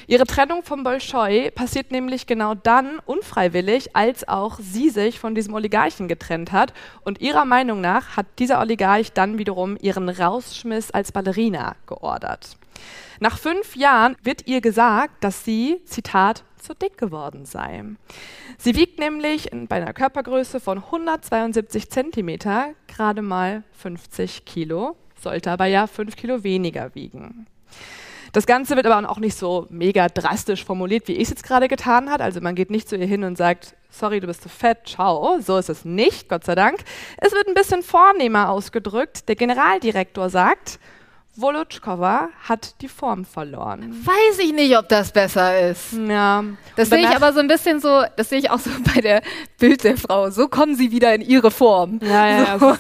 [0.07, 5.55] Ihre Trennung vom Bolschoi passiert nämlich genau dann unfreiwillig, als auch sie sich von diesem
[5.55, 6.73] Oligarchen getrennt hat.
[7.05, 12.57] Und ihrer Meinung nach hat dieser Oligarch dann wiederum ihren Rausschmiss als Ballerina geordert.
[13.19, 17.85] Nach fünf Jahren wird ihr gesagt, dass sie, Zitat, zu dick geworden sei.
[18.57, 25.67] Sie wiegt nämlich bei einer Körpergröße von 172 Zentimeter gerade mal 50 Kilo sollte aber
[25.67, 27.47] ja fünf Kilo weniger wiegen.
[28.33, 31.67] Das Ganze wird aber auch nicht so mega drastisch formuliert, wie ich es jetzt gerade
[31.67, 32.21] getan hat.
[32.21, 35.41] Also man geht nicht zu ihr hin und sagt, sorry, du bist zu fett, ciao.
[35.41, 36.85] So ist es nicht, Gott sei Dank.
[37.17, 39.29] Es wird ein bisschen vornehmer ausgedrückt.
[39.29, 40.79] Der Generaldirektor sagt,
[41.37, 43.95] Volutschkova hat die Form verloren.
[44.05, 45.93] Weiß ich nicht, ob das besser ist.
[45.93, 46.45] Ja.
[46.75, 49.23] Das sehe ich aber so ein bisschen so, das sehe ich auch so bei der
[49.59, 50.31] Bild der Frau.
[50.31, 52.01] So kommen sie wieder in ihre Form.
[52.03, 52.77] Ja, ja, so,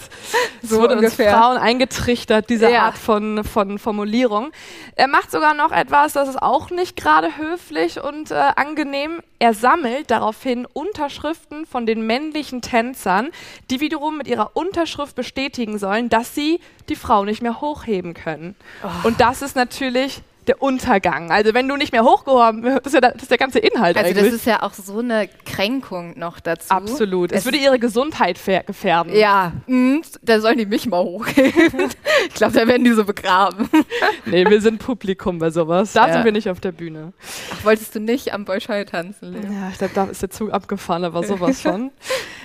[0.62, 1.28] so wurde ungefähr.
[1.28, 2.86] uns Frauen eingetrichtert, diese ja.
[2.86, 4.50] Art von, von Formulierung.
[4.96, 9.22] Er macht sogar noch etwas, das ist auch nicht gerade höflich und äh, angenehm.
[9.38, 13.30] Er sammelt daraufhin Unterschriften von den männlichen Tänzern,
[13.70, 16.60] die wiederum mit ihrer Unterschrift bestätigen sollen, dass sie
[16.90, 18.39] die Frau nicht mehr hochheben können.
[18.82, 19.08] Oh.
[19.08, 21.30] Und das ist natürlich der Untergang.
[21.30, 23.96] Also wenn du nicht mehr hochgehoben das ist ja der, das ist der ganze Inhalt
[23.96, 24.24] also eigentlich.
[24.24, 26.70] das ist ja auch so eine Kränkung noch dazu.
[26.70, 27.30] Absolut.
[27.30, 29.14] Es, es würde ihre Gesundheit gefährden.
[29.14, 31.90] Ja, mh, da sollen die mich mal hochheben.
[32.28, 33.68] ich glaube, da werden die so begraben.
[34.26, 35.92] nee, wir sind Publikum bei sowas.
[35.92, 36.14] Da ja.
[36.14, 37.12] sind wir nicht auf der Bühne.
[37.52, 39.32] Ach, wolltest du nicht am Bolschoi tanzen?
[39.32, 39.52] Leben?
[39.52, 41.90] Ja, ich glaube, da ist der Zug abgefahren, aber sowas von.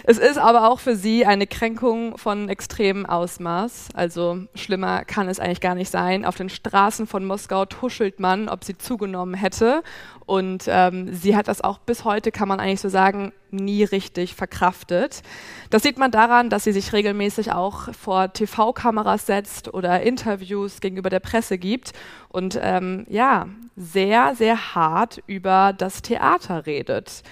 [0.07, 3.89] Es ist aber auch für sie eine Kränkung von extremem Ausmaß.
[3.95, 6.25] Also schlimmer kann es eigentlich gar nicht sein.
[6.25, 9.81] Auf den Straßen von Moskau tuschelt man, ob sie zugenommen hätte.
[10.27, 14.35] Und ähm, sie hat das auch bis heute, kann man eigentlich so sagen, nie richtig
[14.35, 15.23] verkraftet.
[15.71, 21.09] Das sieht man daran, dass sie sich regelmäßig auch vor TV-Kameras setzt oder Interviews gegenüber
[21.09, 21.93] der Presse gibt
[22.29, 27.23] und ähm, ja, sehr, sehr hart über das Theater redet.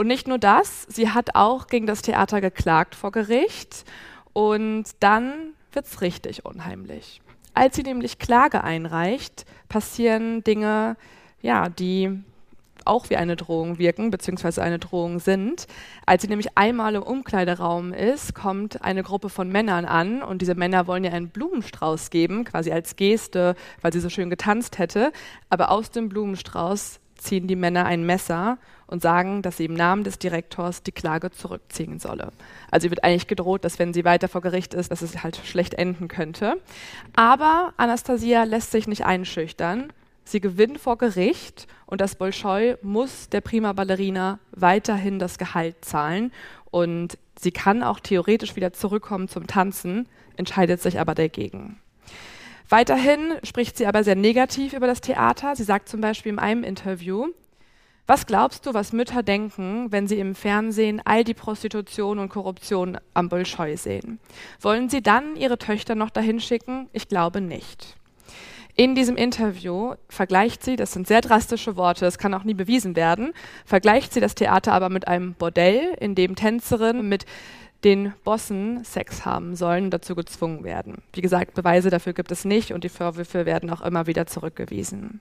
[0.00, 3.84] Und nicht nur das, sie hat auch gegen das Theater geklagt vor Gericht
[4.32, 7.20] und dann wird es richtig unheimlich.
[7.52, 10.96] Als sie nämlich Klage einreicht, passieren Dinge,
[11.42, 12.18] ja, die
[12.86, 15.66] auch wie eine Drohung wirken, beziehungsweise eine Drohung sind.
[16.06, 20.54] Als sie nämlich einmal im Umkleideraum ist, kommt eine Gruppe von Männern an und diese
[20.54, 25.12] Männer wollen ihr einen Blumenstrauß geben, quasi als Geste, weil sie so schön getanzt hätte.
[25.50, 28.56] Aber aus dem Blumenstrauß ziehen die Männer ein Messer
[28.90, 32.32] und sagen, dass sie im Namen des Direktors die Klage zurückziehen solle.
[32.70, 35.40] Also ihr wird eigentlich gedroht, dass wenn sie weiter vor Gericht ist, dass es halt
[35.44, 36.56] schlecht enden könnte.
[37.14, 39.92] Aber Anastasia lässt sich nicht einschüchtern.
[40.24, 46.32] Sie gewinnt vor Gericht und das Bolschoi muss der Prima Ballerina weiterhin das Gehalt zahlen
[46.70, 51.78] und sie kann auch theoretisch wieder zurückkommen zum Tanzen, entscheidet sich aber dagegen.
[52.68, 55.56] Weiterhin spricht sie aber sehr negativ über das Theater.
[55.56, 57.26] Sie sagt zum Beispiel in einem Interview,
[58.06, 62.98] was glaubst du, was Mütter denken, wenn sie im Fernsehen all die Prostitution und Korruption
[63.14, 64.18] am Bolschoi sehen?
[64.60, 66.88] Wollen sie dann ihre Töchter noch dahin schicken?
[66.92, 67.96] Ich glaube nicht.
[68.76, 72.96] In diesem Interview vergleicht sie, das sind sehr drastische Worte, das kann auch nie bewiesen
[72.96, 73.32] werden,
[73.66, 77.26] vergleicht sie das Theater aber mit einem Bordell, in dem Tänzerinnen mit
[77.84, 81.02] den Bossen Sex haben sollen und dazu gezwungen werden.
[81.12, 85.20] Wie gesagt, Beweise dafür gibt es nicht und die Vorwürfe werden auch immer wieder zurückgewiesen.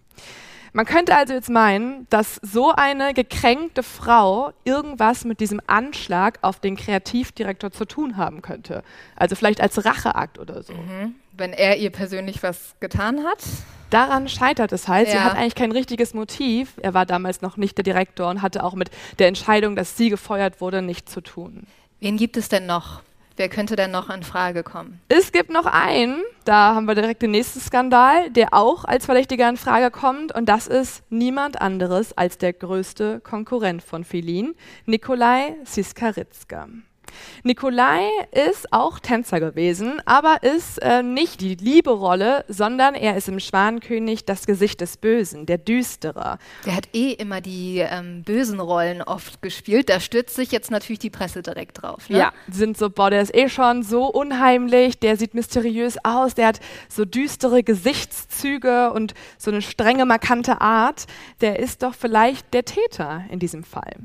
[0.73, 6.59] Man könnte also jetzt meinen, dass so eine gekränkte Frau irgendwas mit diesem Anschlag auf
[6.59, 8.83] den Kreativdirektor zu tun haben könnte.
[9.15, 10.73] Also vielleicht als Racheakt oder so.
[10.73, 11.15] Mhm.
[11.33, 13.43] Wenn er ihr persönlich was getan hat?
[13.89, 15.07] Daran scheitert es halt.
[15.07, 15.13] Ja.
[15.13, 16.73] Sie hat eigentlich kein richtiges Motiv.
[16.81, 20.09] Er war damals noch nicht der Direktor und hatte auch mit der Entscheidung, dass sie
[20.09, 21.65] gefeuert wurde, nichts zu tun.
[21.99, 23.01] Wen gibt es denn noch?
[23.39, 24.99] Wer könnte denn noch in Frage kommen?
[25.07, 29.47] Es gibt noch einen, da haben wir direkt den nächsten Skandal, der auch als Verdächtiger
[29.47, 30.35] in Frage kommt.
[30.35, 36.67] Und das ist niemand anderes als der größte Konkurrent von Filin, Nikolai Siskaritska.
[37.43, 43.27] Nikolai ist auch Tänzer gewesen, aber ist äh, nicht die liebe Rolle, sondern er ist
[43.27, 46.37] im Schwanenkönig das Gesicht des Bösen, der Düstere.
[46.65, 49.89] Der hat eh immer die ähm, bösen Rollen oft gespielt.
[49.89, 52.09] Da stürzt sich jetzt natürlich die Presse direkt drauf.
[52.09, 52.19] Ne?
[52.19, 56.47] Ja, sind so, boah, der ist eh schon so unheimlich, der sieht mysteriös aus, der
[56.47, 61.05] hat so düstere Gesichtszüge und so eine strenge, markante Art.
[61.41, 63.95] Der ist doch vielleicht der Täter in diesem Fall.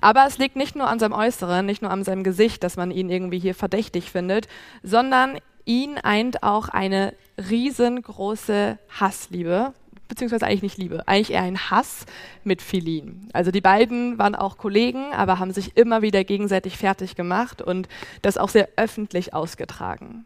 [0.00, 2.76] Aber es liegt nicht nur an seinem Äußeren, nicht nur an seinem Gesicht, Gesicht, dass
[2.76, 4.46] man ihn irgendwie hier verdächtig findet,
[4.84, 7.12] sondern ihn eint auch eine
[7.50, 9.74] riesengroße Hassliebe,
[10.06, 12.06] beziehungsweise eigentlich nicht Liebe, eigentlich eher ein Hass
[12.44, 13.28] mit Philin.
[13.32, 17.88] Also die beiden waren auch Kollegen, aber haben sich immer wieder gegenseitig fertig gemacht und
[18.22, 20.24] das auch sehr öffentlich ausgetragen.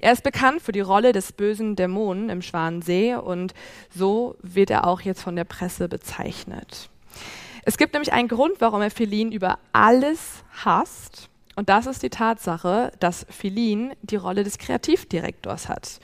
[0.00, 3.54] Er ist bekannt für die Rolle des bösen Dämonen im Schwanensee und
[3.94, 6.90] so wird er auch jetzt von der Presse bezeichnet.
[7.64, 12.10] Es gibt nämlich einen Grund, warum er Philin über alles hasst und das ist die
[12.10, 16.00] Tatsache, dass Philin die Rolle des Kreativdirektors hat.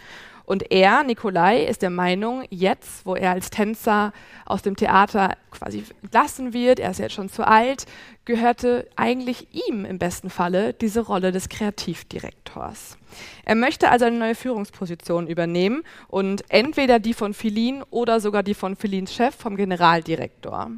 [0.48, 4.14] Und er, Nikolai, ist der Meinung, jetzt, wo er als Tänzer
[4.46, 7.84] aus dem Theater quasi entlassen wird, er ist jetzt schon zu alt,
[8.24, 12.96] gehörte eigentlich ihm im besten Falle diese Rolle des Kreativdirektors.
[13.44, 18.54] Er möchte also eine neue Führungsposition übernehmen und entweder die von Philin oder sogar die
[18.54, 20.70] von Philins Chef, vom Generaldirektor.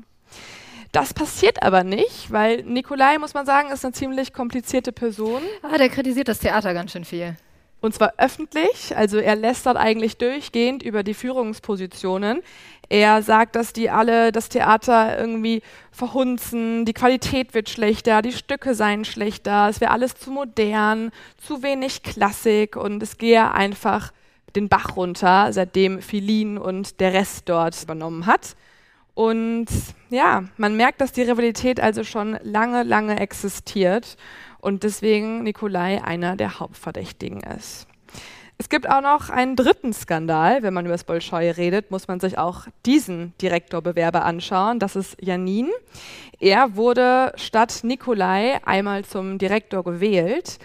[0.93, 5.43] Das passiert aber nicht, weil Nikolai, muss man sagen, ist eine ziemlich komplizierte Person.
[5.62, 7.36] Ah, der kritisiert das Theater ganz schön viel.
[7.80, 12.43] Und zwar öffentlich, also er lästert eigentlich durchgehend über die Führungspositionen.
[12.91, 15.62] Er sagt, dass die alle das Theater irgendwie
[15.93, 21.62] verhunzen, die Qualität wird schlechter, die Stücke seien schlechter, es wäre alles zu modern, zu
[21.62, 24.12] wenig Klassik und es gehe einfach
[24.57, 28.57] den Bach runter, seitdem Philin und der Rest dort übernommen hat.
[29.15, 29.67] Und
[30.09, 34.17] ja, man merkt, dass die Rivalität also schon lange, lange existiert
[34.61, 37.87] und deswegen Nikolai einer der Hauptverdächtigen ist.
[38.61, 40.63] Es gibt auch noch einen dritten Skandal.
[40.63, 44.79] Wenn man über das Bolschoi redet, muss man sich auch diesen Direktorbewerber anschauen.
[44.79, 45.71] Das ist Janin.
[46.41, 50.59] Er wurde statt Nikolai einmal zum Direktor gewählt.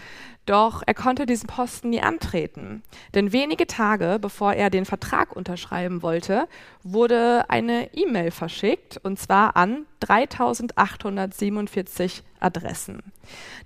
[0.46, 2.82] Doch er konnte diesen Posten nie antreten.
[3.14, 6.46] Denn wenige Tage bevor er den Vertrag unterschreiben wollte,
[6.84, 13.02] wurde eine E-Mail verschickt, und zwar an 3847 Adressen.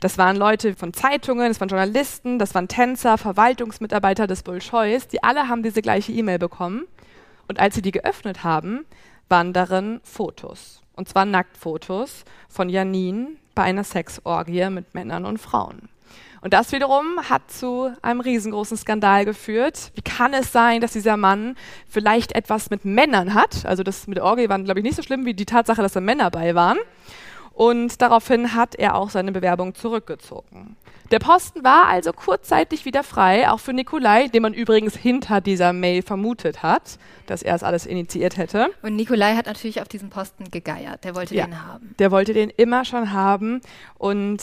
[0.01, 5.23] Das waren Leute von Zeitungen, das waren Journalisten, das waren Tänzer, Verwaltungsmitarbeiter des Bolscheus, die
[5.23, 6.87] alle haben diese gleiche E-Mail bekommen.
[7.47, 8.87] Und als sie die geöffnet haben,
[9.29, 10.81] waren darin Fotos.
[10.95, 15.91] Und zwar Nacktfotos von Janine bei einer Sexorgie mit Männern und Frauen.
[16.43, 19.93] Und das wiederum hat zu einem riesengroßen Skandal geführt.
[19.95, 21.57] Wie kann es sein, dass dieser Mann
[21.89, 23.67] vielleicht etwas mit Männern hat?
[23.67, 26.01] Also das mit Orgie war, glaube ich, nicht so schlimm wie die Tatsache, dass da
[26.01, 26.79] Männer bei waren.
[27.53, 30.77] Und daraufhin hat er auch seine Bewerbung zurückgezogen.
[31.11, 35.73] Der Posten war also kurzzeitig wieder frei, auch für Nikolai, den man übrigens hinter dieser
[35.73, 38.71] Mail vermutet hat, dass er es alles initiiert hätte.
[38.83, 41.03] Und Nikolai hat natürlich auf diesen Posten gegeiert.
[41.05, 41.95] Der wollte ja, den haben.
[41.99, 43.61] Der wollte den immer schon haben.
[43.99, 44.41] Und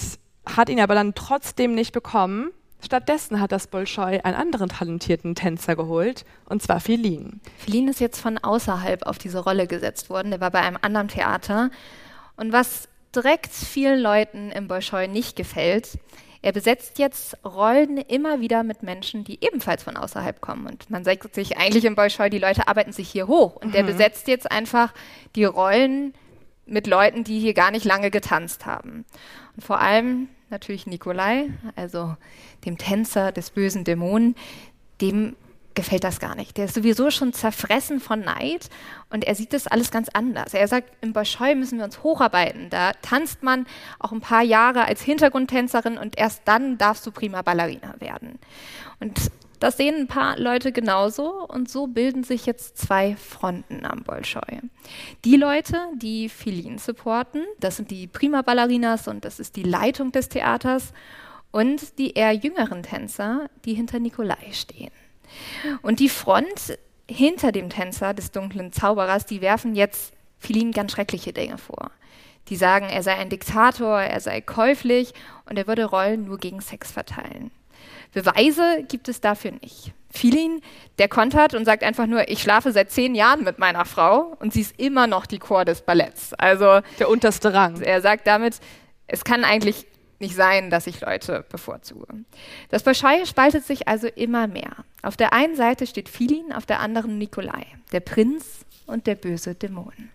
[0.55, 2.51] hat ihn aber dann trotzdem nicht bekommen.
[2.83, 7.41] Stattdessen hat das Bolschoi einen anderen talentierten Tänzer geholt, und zwar Filin.
[7.57, 10.29] Filin ist jetzt von außerhalb auf diese Rolle gesetzt worden.
[10.29, 11.71] Der war bei einem anderen Theater.
[12.35, 15.97] Und was direkt vielen Leuten im Bolschoi nicht gefällt,
[16.43, 20.67] er besetzt jetzt Rollen immer wieder mit Menschen, die ebenfalls von außerhalb kommen.
[20.67, 23.55] Und man sagt sich eigentlich im Bolschoi, die Leute arbeiten sich hier hoch.
[23.55, 23.71] Und mhm.
[23.71, 24.93] der besetzt jetzt einfach
[25.35, 26.13] die Rollen
[26.67, 29.05] mit Leuten, die hier gar nicht lange getanzt haben.
[29.55, 32.15] Und vor allem natürlich Nikolai, also
[32.65, 34.35] dem Tänzer des bösen Dämonen,
[35.01, 35.35] dem
[35.77, 36.57] gefällt das gar nicht.
[36.57, 38.67] Der ist sowieso schon zerfressen von Neid
[39.11, 40.55] und er sieht das alles ganz anders.
[40.55, 42.71] Er sagt, im Bolschoi müssen wir uns hocharbeiten.
[42.71, 43.67] Da tanzt man
[43.99, 48.39] auch ein paar Jahre als Hintergrundtänzerin und erst dann darfst du prima Ballerina werden.
[48.99, 49.29] Und
[49.59, 54.61] das sehen ein paar Leute genauso und so bilden sich jetzt zwei Fronten am Bolschoi.
[55.25, 60.11] Die Leute, die Filin supporten, das sind die Prima Ballerinas und das ist die Leitung
[60.11, 60.93] des Theaters
[61.51, 64.91] und die eher jüngeren Tänzer, die hinter Nikolai stehen.
[65.81, 66.77] Und die Front
[67.09, 71.91] hinter dem Tänzer des dunklen Zauberers, die werfen jetzt Filin ganz schreckliche Dinge vor.
[72.49, 75.13] Die sagen, er sei ein Diktator, er sei käuflich
[75.49, 77.51] und er würde Rollen nur gegen Sex verteilen.
[78.13, 79.93] Beweise gibt es dafür nicht.
[80.09, 80.61] Filin,
[80.99, 84.53] der kontert und sagt einfach nur, ich schlafe seit zehn Jahren mit meiner Frau und
[84.53, 86.33] sie ist immer noch die Chor des Balletts.
[86.33, 87.81] Also der unterste Rang.
[87.81, 88.59] Er sagt damit,
[89.07, 89.85] es kann eigentlich
[90.19, 92.07] nicht sein, dass ich Leute bevorzuge.
[92.69, 94.77] Das Bolschoi spaltet sich also immer mehr.
[95.03, 99.53] Auf der einen Seite steht Filin, auf der anderen Nikolai, der Prinz und der böse
[99.53, 100.09] Dämon.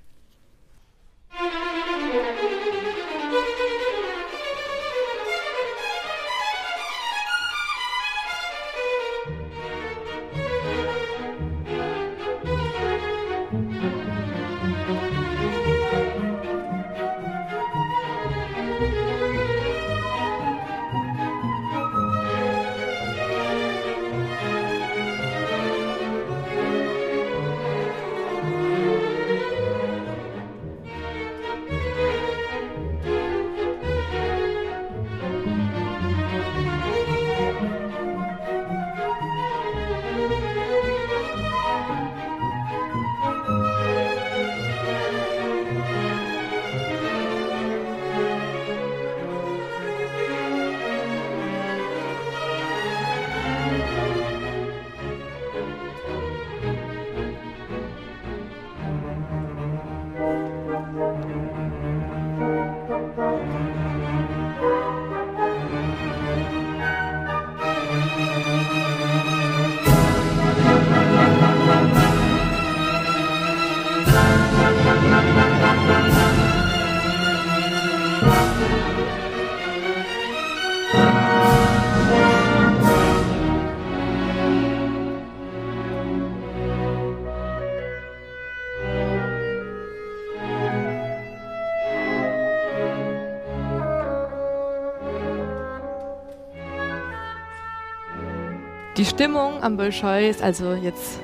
[98.98, 101.18] Die Stimmung am Bolschoi ist also jetzt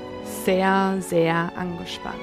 [0.47, 2.17] sehr, sehr angespannt.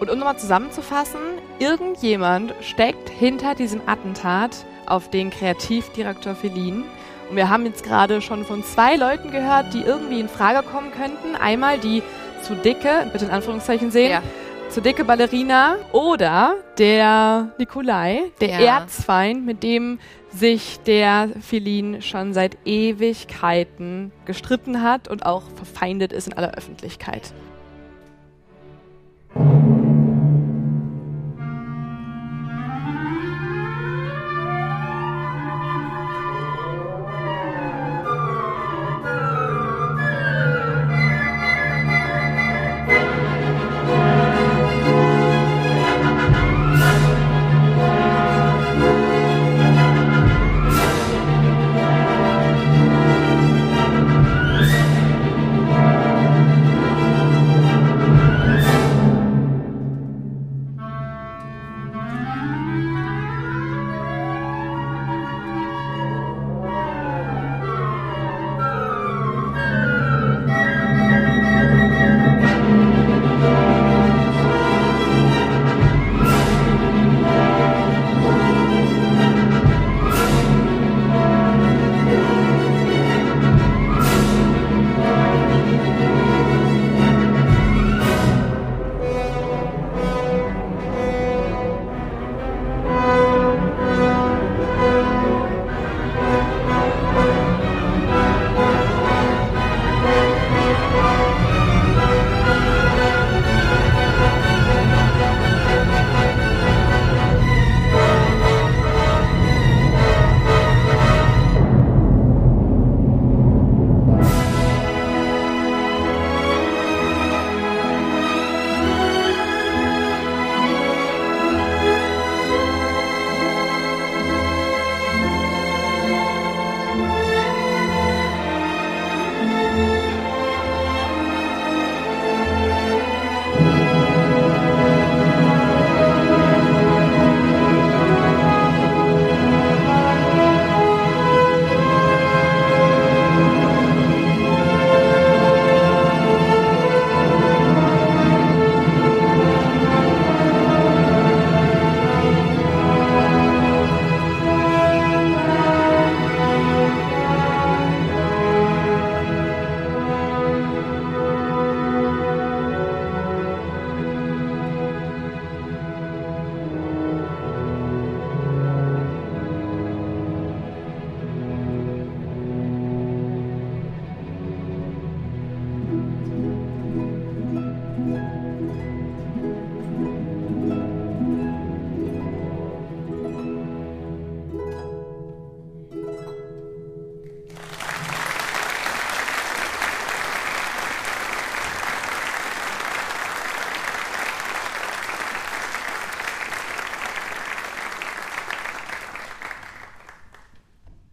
[0.00, 1.20] Und um nochmal zusammenzufassen,
[1.58, 6.84] irgendjemand steckt hinter diesem Attentat auf den Kreativdirektor Felin.
[7.28, 10.90] Und wir haben jetzt gerade schon von zwei Leuten gehört, die irgendwie in Frage kommen
[10.92, 11.36] könnten.
[11.38, 12.02] Einmal die
[12.42, 14.22] zu dicke, bitte in Anführungszeichen sehen, ja.
[14.70, 18.80] Zu dicke Ballerina oder der Nikolai, der ja.
[18.80, 19.98] Erzfeind, mit dem
[20.30, 27.32] sich der Felin schon seit Ewigkeiten gestritten hat und auch verfeindet ist in aller Öffentlichkeit.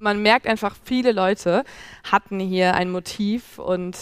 [0.03, 1.63] Man merkt einfach, viele Leute
[2.03, 3.97] hatten hier ein Motiv und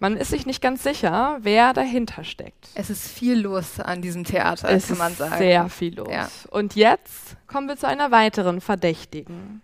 [0.00, 2.68] man ist sich nicht ganz sicher, wer dahinter steckt.
[2.74, 5.38] Es ist viel los an diesem Theater, es kann man sagen.
[5.38, 6.08] Sehr viel los.
[6.10, 6.28] Ja.
[6.50, 9.62] Und jetzt kommen wir zu einer weiteren Verdächtigen.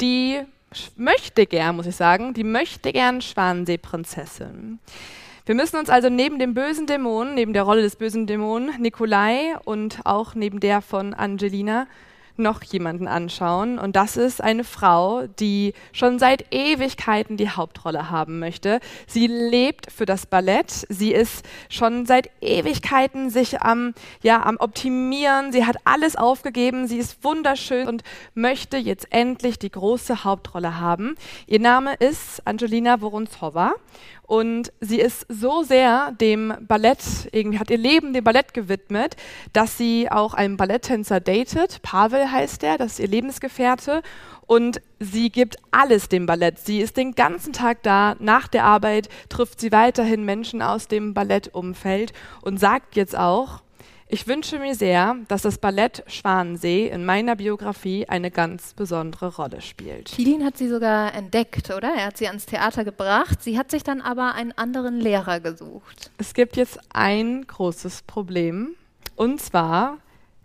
[0.00, 0.40] Die
[0.96, 4.78] möchte gern, muss ich sagen, die möchte gern Schwanensee-Prinzessin.
[5.44, 9.56] Wir müssen uns also neben dem bösen Dämon, neben der Rolle des bösen Dämonen Nikolai
[9.64, 11.88] und auch neben der von Angelina
[12.36, 13.78] noch jemanden anschauen.
[13.78, 18.80] Und das ist eine Frau, die schon seit Ewigkeiten die Hauptrolle haben möchte.
[19.06, 20.70] Sie lebt für das Ballett.
[20.88, 25.52] Sie ist schon seit Ewigkeiten sich am, ja, am Optimieren.
[25.52, 26.86] Sie hat alles aufgegeben.
[26.86, 28.02] Sie ist wunderschön und
[28.34, 31.16] möchte jetzt endlich die große Hauptrolle haben.
[31.46, 33.74] Ihr Name ist Angelina Voronzova
[34.32, 37.02] und sie ist so sehr dem Ballett,
[37.32, 39.14] irgendwie hat ihr Leben dem Ballett gewidmet,
[39.52, 41.82] dass sie auch einen Balletttänzer datet.
[41.82, 44.00] Pavel heißt er, das ist ihr Lebensgefährte.
[44.46, 46.58] Und sie gibt alles dem Ballett.
[46.58, 48.16] Sie ist den ganzen Tag da.
[48.20, 53.60] Nach der Arbeit trifft sie weiterhin Menschen aus dem Ballettumfeld und sagt jetzt auch,
[54.12, 59.62] ich wünsche mir sehr, dass das Ballett Schwanensee in meiner Biografie eine ganz besondere Rolle
[59.62, 60.10] spielt.
[60.10, 61.94] Filin hat sie sogar entdeckt, oder?
[61.94, 63.42] Er hat sie ans Theater gebracht.
[63.42, 66.10] Sie hat sich dann aber einen anderen Lehrer gesucht.
[66.18, 68.74] Es gibt jetzt ein großes Problem.
[69.16, 69.96] Und zwar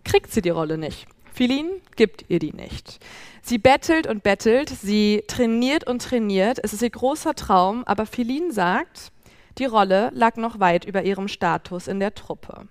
[0.02, 1.06] kriegt sie die Rolle nicht.
[1.34, 3.04] Philin gibt ihr die nicht.
[3.42, 6.58] Sie bettelt und bettelt, sie trainiert und trainiert.
[6.62, 9.12] Es ist ihr großer Traum, aber Philin sagt,
[9.58, 12.66] die Rolle lag noch weit über ihrem Status in der Truppe.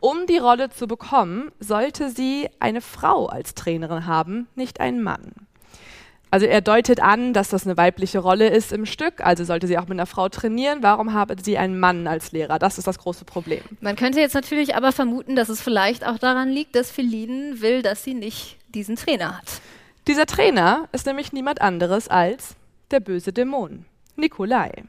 [0.00, 5.32] Um die Rolle zu bekommen, sollte sie eine Frau als Trainerin haben, nicht einen Mann.
[6.30, 9.78] Also er deutet an, dass das eine weibliche Rolle ist im Stück, also sollte sie
[9.78, 10.82] auch mit einer Frau trainieren.
[10.82, 12.58] Warum habe sie einen Mann als Lehrer?
[12.58, 13.62] Das ist das große Problem.
[13.80, 17.82] Man könnte jetzt natürlich aber vermuten, dass es vielleicht auch daran liegt, dass Feline will,
[17.82, 19.60] dass sie nicht diesen Trainer hat.
[20.08, 22.56] Dieser Trainer ist nämlich niemand anderes als
[22.90, 23.84] der böse Dämon,
[24.16, 24.84] Nikolai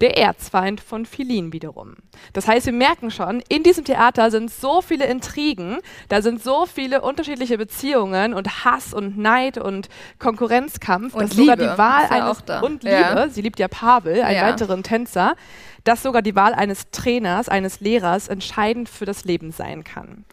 [0.00, 1.94] der Erzfeind von Philin wiederum.
[2.32, 5.78] Das heißt, wir merken schon, in diesem Theater sind so viele Intrigen,
[6.08, 9.88] da sind so viele unterschiedliche Beziehungen und Hass und Neid und
[10.18, 13.28] Konkurrenzkampf, Und dass sogar Liebe die Wahl eines und Liebe, Ja.
[13.28, 14.48] sie liebt ja Pavel, einen Ja.
[14.48, 15.36] weiteren Tänzer,
[15.84, 20.24] dass sogar die Wahl eines Trainers, eines Lehrers entscheidend für das Leben sein kann.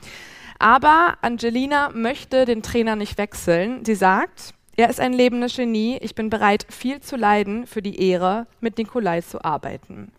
[0.60, 3.86] Aber Angelina möchte den Trainer nicht wechseln.
[3.86, 5.98] Sie sagt, er ist ein lebendes Genie.
[6.02, 10.14] Ich bin bereit, viel zu leiden für die Ehre, mit Nikolai zu arbeiten.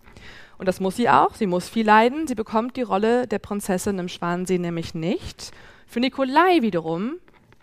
[0.58, 1.34] Und das muss sie auch.
[1.34, 2.26] Sie muss viel leiden.
[2.26, 5.52] Sie bekommt die Rolle der Prinzessin im Schwansee nämlich nicht.
[5.86, 7.14] Für Nikolai wiederum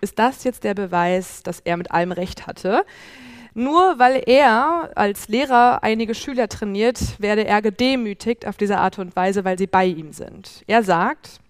[0.02, 2.84] ist das jetzt der Beweis, dass er mit allem Recht hatte.
[3.54, 9.16] Nur weil er als Lehrer einige Schüler trainiert, werde er gedemütigt auf diese Art und
[9.16, 10.64] Weise, weil sie bei ihm sind.
[10.66, 11.42] Er sagt,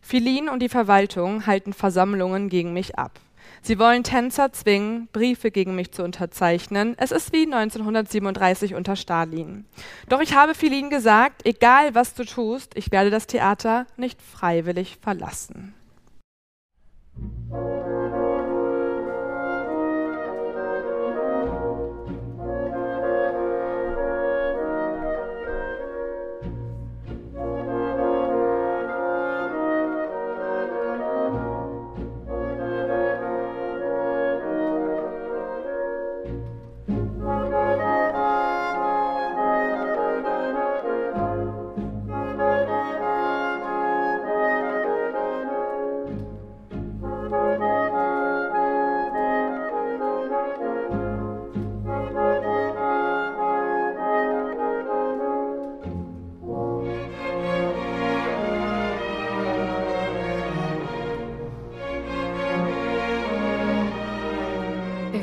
[0.00, 3.20] Philin und die Verwaltung halten Versammlungen gegen mich ab.
[3.62, 6.94] Sie wollen Tänzer zwingen, Briefe gegen mich zu unterzeichnen.
[6.98, 9.64] Es ist wie 1937 unter Stalin.
[10.08, 14.98] Doch ich habe Philin gesagt, egal was du tust, ich werde das Theater nicht freiwillig
[15.00, 15.74] verlassen.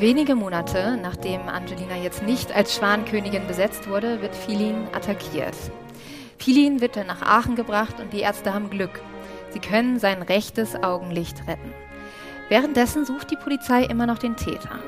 [0.06, 5.56] Wenige Monate nachdem Angelina jetzt nicht als Schwankönigin besetzt wurde, wird Philin attackiert.
[6.38, 9.02] Philin wird dann nach Aachen gebracht und die Ärzte haben Glück.
[9.50, 11.72] Sie können sein rechtes Augenlicht retten.
[12.48, 14.78] Währenddessen sucht die Polizei immer noch den Täter.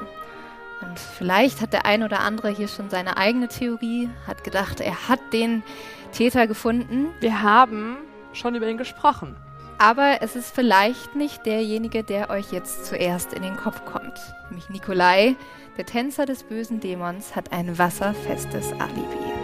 [0.82, 5.08] Und vielleicht hat der ein oder andere hier schon seine eigene Theorie, hat gedacht, er
[5.08, 5.64] hat den
[6.12, 7.96] Täter gefunden, Wir haben
[8.32, 9.34] schon über ihn gesprochen.
[9.78, 14.18] Aber es ist vielleicht nicht derjenige, der euch jetzt zuerst in den Kopf kommt.
[14.50, 15.36] Nämlich Nikolai,
[15.76, 19.38] der Tänzer des bösen Dämons, hat ein wasserfestes Alibi.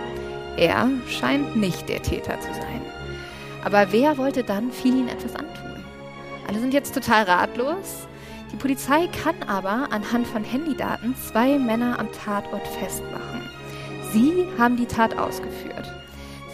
[0.56, 2.82] Er scheint nicht der Täter zu sein.
[3.64, 5.84] Aber wer wollte dann Philin etwas antun?
[6.48, 8.06] Alle sind jetzt total ratlos.
[8.52, 13.48] Die Polizei kann aber anhand von Handydaten zwei Männer am Tatort festmachen.
[14.12, 15.90] Sie haben die Tat ausgeführt.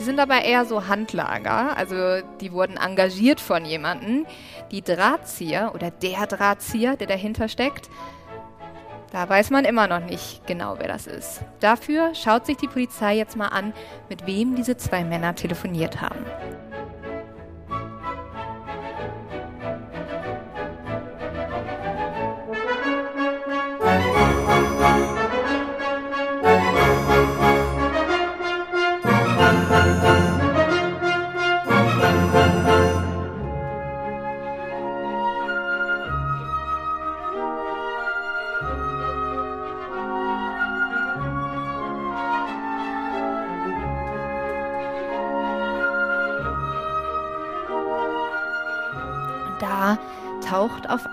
[0.00, 4.24] Sie sind aber eher so Handlager, also die wurden engagiert von jemandem.
[4.70, 7.90] Die Drahtzieher oder der Drahtzieher, der dahinter steckt,
[9.12, 11.42] da weiß man immer noch nicht genau, wer das ist.
[11.60, 13.74] Dafür schaut sich die Polizei jetzt mal an,
[14.08, 16.24] mit wem diese zwei Männer telefoniert haben.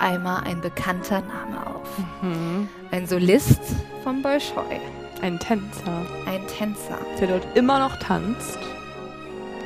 [0.08, 1.90] Einmal ein bekannter Name auf.
[2.92, 3.60] Ein Solist
[4.04, 4.80] vom Bolschoi,
[5.22, 6.98] Ein Tänzer, ein Tänzer.
[7.20, 8.58] der dort immer noch tanzt.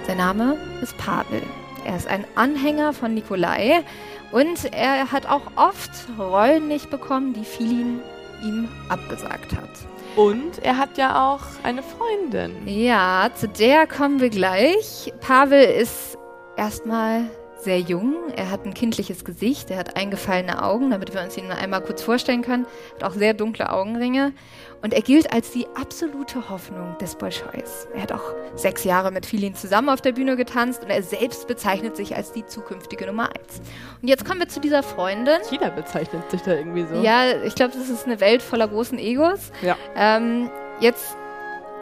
[0.07, 1.43] Sein Name ist Pavel.
[1.85, 3.83] Er ist ein Anhänger von Nikolai
[4.31, 7.99] und er hat auch oft Rollen nicht bekommen, die Philin
[8.43, 9.69] ihm abgesagt hat.
[10.15, 12.67] Und er hat ja auch eine Freundin.
[12.67, 15.13] Ja, zu der kommen wir gleich.
[15.21, 16.17] Pavel ist
[16.57, 17.29] erstmal
[17.63, 21.51] sehr jung, er hat ein kindliches Gesicht, er hat eingefallene Augen, damit wir uns ihn
[21.51, 24.33] einmal kurz vorstellen können, hat auch sehr dunkle Augenringe
[24.81, 27.87] und er gilt als die absolute Hoffnung des Bolscheus.
[27.93, 31.47] Er hat auch sechs Jahre mit Filin zusammen auf der Bühne getanzt und er selbst
[31.47, 33.61] bezeichnet sich als die zukünftige Nummer eins.
[34.01, 35.37] Und jetzt kommen wir zu dieser Freundin.
[35.51, 37.01] Jeder bezeichnet sich da irgendwie so.
[37.01, 39.51] Ja, ich glaube, das ist eine Welt voller großen Egos.
[39.61, 39.77] Ja.
[39.95, 40.49] Ähm,
[40.79, 41.15] jetzt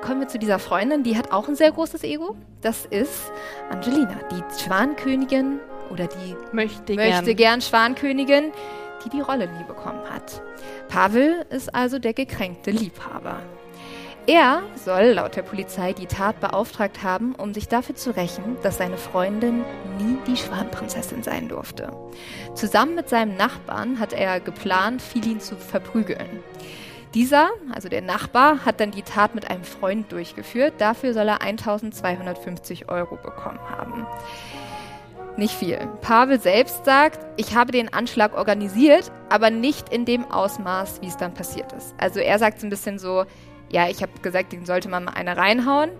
[0.01, 2.35] kommen wir zu dieser Freundin, die hat auch ein sehr großes Ego.
[2.61, 3.31] Das ist
[3.69, 7.35] Angelina, die Schwankönigin oder die möchte, möchte gern.
[7.35, 8.51] gern Schwankönigin,
[9.05, 10.41] die die Rolle nie bekommen hat.
[10.87, 13.41] Pavel ist also der gekränkte Liebhaber.
[14.27, 18.77] Er soll laut der Polizei die Tat beauftragt haben, um sich dafür zu rächen, dass
[18.77, 19.63] seine Freundin
[19.97, 21.91] nie die Schwanprinzessin sein durfte.
[22.53, 26.43] Zusammen mit seinem Nachbarn hat er geplant, Filin zu verprügeln.
[27.13, 30.75] Dieser, also der Nachbar, hat dann die Tat mit einem Freund durchgeführt.
[30.77, 34.05] Dafür soll er 1250 Euro bekommen haben.
[35.35, 35.79] Nicht viel.
[36.01, 41.17] Pavel selbst sagt, ich habe den Anschlag organisiert, aber nicht in dem Ausmaß, wie es
[41.17, 41.95] dann passiert ist.
[41.97, 43.25] Also er sagt so ein bisschen so,
[43.71, 45.91] ja, ich habe gesagt, den sollte man mal eine reinhauen,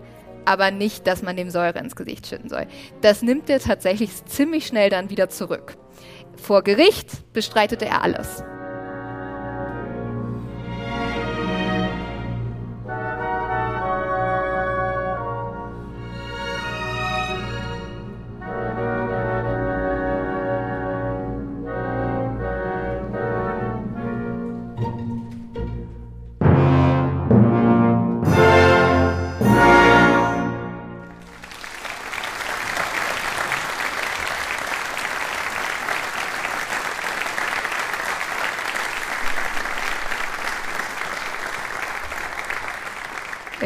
[0.46, 2.68] aber nicht, dass man dem Säure ins Gesicht schütten soll.
[3.02, 5.78] Das nimmt er tatsächlich ziemlich schnell dann wieder zurück.
[6.36, 8.44] Vor Gericht bestreitete er alles.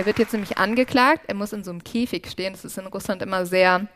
[0.03, 2.51] Er wird jetzt nämlich angeklagt, er muss in so einem Käfig stehen.
[2.51, 3.87] Das ist in Russland immer sehr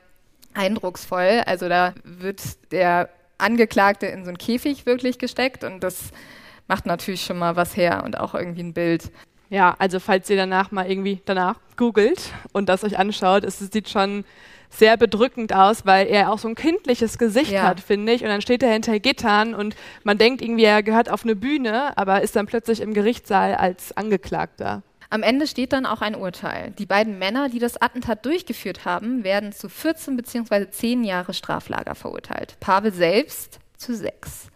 [0.54, 1.44] eindrucksvoll.
[1.46, 2.42] Also da wird
[2.72, 6.14] der Angeklagte in so einen Käfig wirklich gesteckt und das
[6.70, 9.12] macht natürlich schon mal was her und auch irgendwie ein Bild.
[9.50, 13.90] Ja, also falls ihr danach mal irgendwie danach googelt und das euch anschaut, es sieht
[13.90, 14.24] schon
[14.70, 17.64] sehr bedrückend aus, weil er auch so ein kindliches Gesicht ja.
[17.64, 18.22] hat, finde ich.
[18.22, 21.98] Und dann steht er hinter Gittern und man denkt irgendwie, er gehört auf eine Bühne,
[21.98, 24.84] aber ist dann plötzlich im Gerichtssaal als Angeklagter.
[25.10, 26.72] Am Ende steht dann auch ein Urteil.
[26.72, 30.70] Die beiden Männer, die das Attentat durchgeführt haben, werden zu 14 bzw.
[30.70, 32.60] 10 Jahre Straflager verurteilt.
[32.60, 34.50] Pavel selbst zu 6.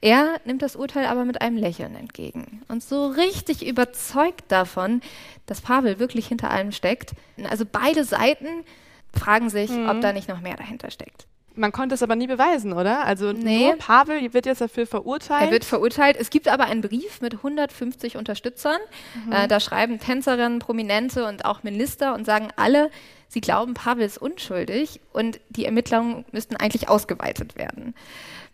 [0.00, 5.02] Er nimmt das Urteil aber mit einem Lächeln entgegen und so richtig überzeugt davon,
[5.44, 7.12] dass Pavel wirklich hinter allem steckt.
[7.50, 8.64] Also beide Seiten
[9.12, 9.90] fragen sich, mhm.
[9.90, 11.26] ob da nicht noch mehr dahinter steckt.
[11.60, 13.04] Man konnte es aber nie beweisen, oder?
[13.04, 13.66] Also nee.
[13.66, 15.42] nur Pavel wird jetzt dafür verurteilt.
[15.42, 16.16] Er wird verurteilt.
[16.18, 18.78] Es gibt aber einen Brief mit 150 Unterstützern.
[19.26, 19.32] Mhm.
[19.32, 22.90] Äh, da schreiben Tänzerinnen, Prominente und auch Minister und sagen alle,
[23.28, 27.94] sie glauben, Pavel ist unschuldig und die Ermittlungen müssten eigentlich ausgeweitet werden.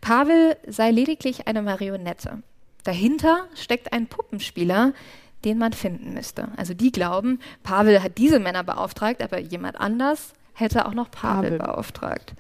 [0.01, 2.43] Pavel sei lediglich eine Marionette.
[2.83, 4.95] Dahinter steckt ein Puppenspieler,
[5.45, 6.49] den man finden müsste.
[6.57, 11.53] Also die glauben, Pavel hat diese Männer beauftragt, aber jemand anders hätte auch noch Pavel,
[11.53, 11.59] Pavel.
[11.59, 12.35] beauftragt.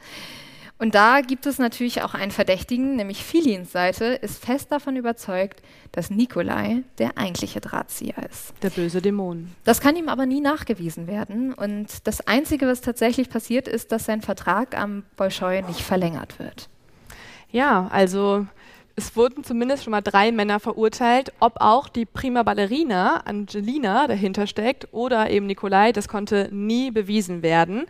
[0.78, 5.62] Und da gibt es natürlich auch einen Verdächtigen, nämlich Filins Seite ist fest davon überzeugt,
[5.92, 8.52] dass Nikolai der eigentliche Drahtzieher ist.
[8.62, 9.48] Der böse Dämon.
[9.64, 11.54] Das kann ihm aber nie nachgewiesen werden.
[11.54, 16.68] Und das Einzige, was tatsächlich passiert, ist, dass sein Vertrag am Bolschoi nicht verlängert wird.
[17.50, 18.46] Ja, also
[18.96, 21.32] es wurden zumindest schon mal drei Männer verurteilt.
[21.40, 27.42] Ob auch die Prima Ballerina Angelina dahinter steckt oder eben Nikolai, das konnte nie bewiesen
[27.42, 27.86] werden.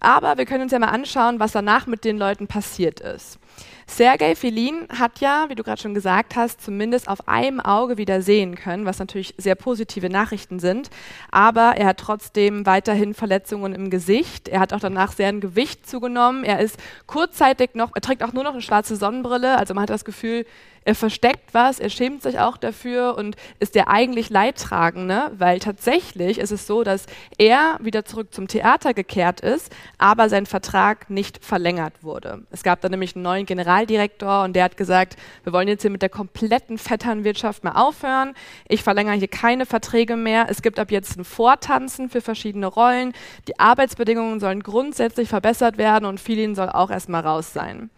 [0.00, 3.38] Aber wir können uns ja mal anschauen, was danach mit den Leuten passiert ist.
[3.86, 8.22] Sergei Filin hat ja, wie du gerade schon gesagt hast, zumindest auf einem Auge wieder
[8.22, 10.90] sehen können, was natürlich sehr positive Nachrichten sind.
[11.32, 14.48] Aber er hat trotzdem weiterhin Verletzungen im Gesicht.
[14.48, 16.44] Er hat auch danach sehr ein Gewicht zugenommen.
[16.44, 16.76] Er ist
[17.06, 19.58] kurzzeitig noch, er trägt auch nur noch eine schwarze Sonnenbrille.
[19.58, 20.46] Also man hat das Gefühl,
[20.84, 26.38] er versteckt was, er schämt sich auch dafür und ist der eigentlich Leidtragende, weil tatsächlich
[26.38, 27.06] ist es so, dass
[27.36, 32.42] er wieder zurück zum Theater gekehrt ist, aber sein Vertrag nicht verlängert wurde.
[32.50, 35.90] Es gab dann nämlich einen neuen Generaldirektor und der hat gesagt, wir wollen jetzt hier
[35.90, 38.34] mit der kompletten Vetternwirtschaft mal aufhören.
[38.66, 40.46] Ich verlängere hier keine Verträge mehr.
[40.48, 43.12] Es gibt ab jetzt ein Vortanzen für verschiedene Rollen.
[43.48, 47.90] Die Arbeitsbedingungen sollen grundsätzlich verbessert werden und Filin soll auch erstmal raus sein.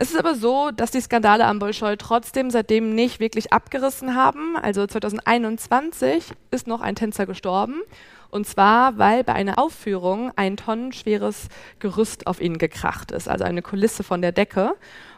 [0.00, 4.56] Es ist aber so, dass die Skandale am Bolschoi trotzdem seitdem nicht wirklich abgerissen haben.
[4.56, 7.82] Also 2021 ist noch ein Tänzer gestorben.
[8.30, 11.48] Und zwar, weil bei einer Aufführung ein tonnenschweres
[11.80, 14.74] Gerüst auf ihn gekracht ist, also eine Kulisse von der Decke.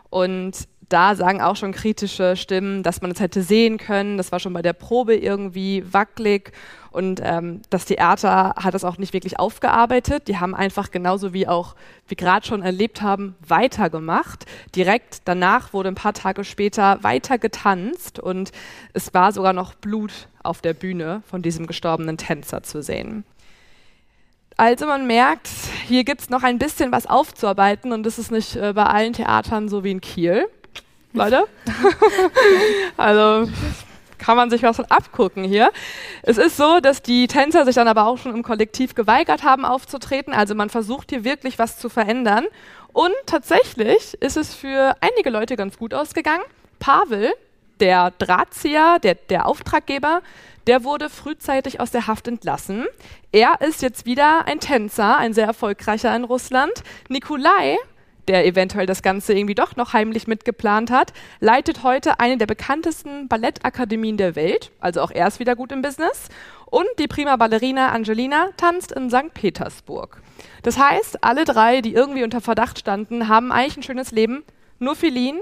[0.08, 4.16] Und da sagen auch schon kritische Stimmen, dass man es hätte sehen können.
[4.18, 6.52] Das war schon bei der Probe irgendwie wackelig.
[6.90, 10.26] Und ähm, das Theater hat das auch nicht wirklich aufgearbeitet.
[10.26, 11.76] Die haben einfach genauso wie auch
[12.08, 14.46] wir gerade schon erlebt haben, weitergemacht.
[14.74, 18.50] Direkt danach wurde ein paar Tage später weiter getanzt und
[18.92, 23.24] es war sogar noch Blut auf der Bühne von diesem gestorbenen Tänzer zu sehen.
[24.56, 25.48] Also man merkt,
[25.86, 29.12] hier gibt es noch ein bisschen was aufzuarbeiten und das ist nicht äh, bei allen
[29.12, 30.46] Theatern so wie in Kiel.
[31.12, 31.44] Leute.
[32.96, 33.50] also
[34.18, 35.72] kann man sich was von abgucken hier.
[36.22, 39.64] Es ist so, dass die Tänzer sich dann aber auch schon im Kollektiv geweigert haben
[39.64, 40.32] aufzutreten.
[40.34, 42.46] Also man versucht hier wirklich was zu verändern.
[42.92, 46.44] Und tatsächlich ist es für einige Leute ganz gut ausgegangen.
[46.78, 47.32] Pavel,
[47.80, 50.22] der Drahtzieher, der, der Auftraggeber,
[50.66, 52.86] der wurde frühzeitig aus der Haft entlassen.
[53.32, 56.72] Er ist jetzt wieder ein Tänzer, ein sehr erfolgreicher in Russland.
[57.08, 57.78] Nikolai,
[58.30, 63.26] der eventuell das Ganze irgendwie doch noch heimlich mitgeplant hat, leitet heute eine der bekanntesten
[63.26, 64.70] Ballettakademien der Welt.
[64.78, 66.28] Also auch er ist wieder gut im Business.
[66.66, 69.34] Und die prima Ballerina Angelina tanzt in St.
[69.34, 70.22] Petersburg.
[70.62, 74.44] Das heißt, alle drei, die irgendwie unter Verdacht standen, haben eigentlich ein schönes Leben.
[74.78, 75.40] Nur Feline,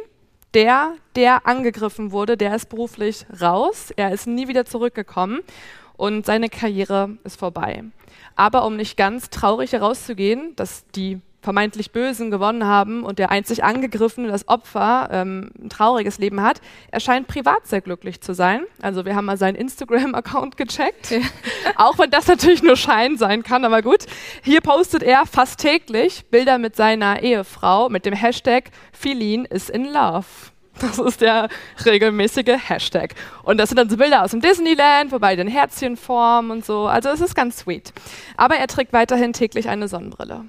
[0.55, 3.93] der, der angegriffen wurde, der ist beruflich raus.
[3.97, 5.41] Er ist nie wieder zurückgekommen
[5.99, 7.85] und seine Karriere ist vorbei.
[8.35, 13.63] Aber um nicht ganz traurig herauszugehen, dass die vermeintlich Bösen gewonnen haben und der einzig
[13.63, 16.61] Angegriffene, das Opfer, ähm, ein trauriges Leben hat,
[16.91, 18.63] er scheint privat sehr glücklich zu sein.
[18.83, 21.21] Also wir haben mal seinen Instagram-Account gecheckt, ja.
[21.77, 24.07] auch wenn das natürlich nur Schein sein kann, aber gut.
[24.43, 29.85] Hier postet er fast täglich Bilder mit seiner Ehefrau mit dem Hashtag Feline is in
[29.85, 30.27] love.
[30.81, 31.49] Das ist der
[31.85, 33.15] regelmäßige Hashtag.
[33.43, 36.87] Und das sind dann so Bilder aus dem Disneyland, wobei den Herzchen formen und so.
[36.87, 37.93] Also es ist ganz sweet.
[38.37, 40.45] Aber er trägt weiterhin täglich eine Sonnenbrille.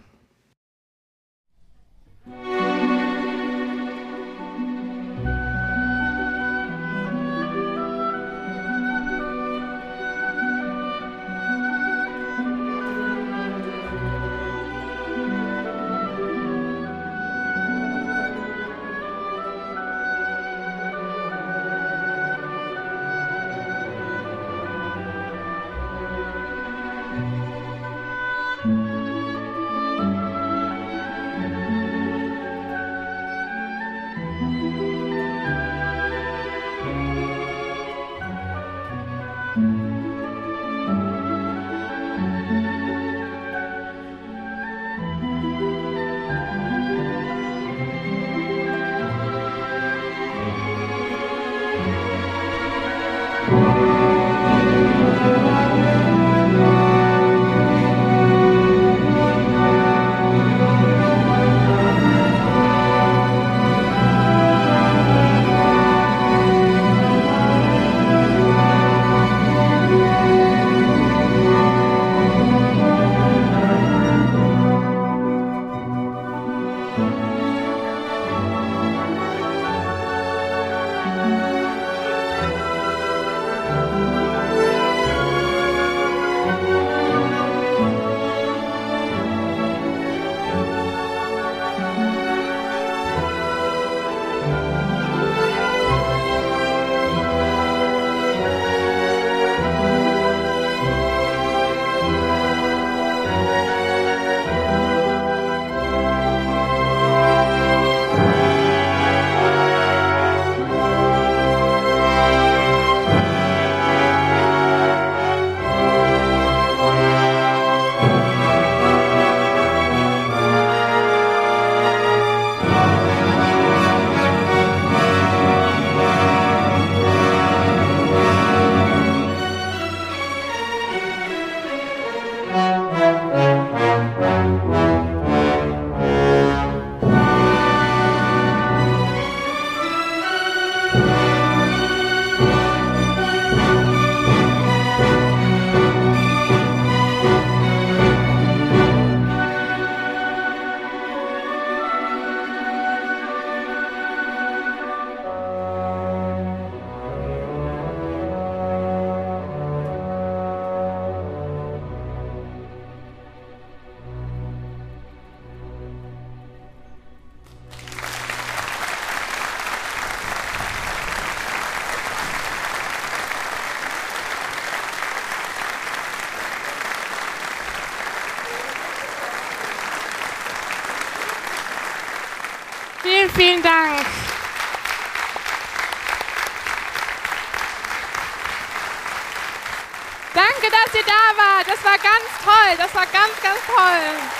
[193.90, 194.39] time.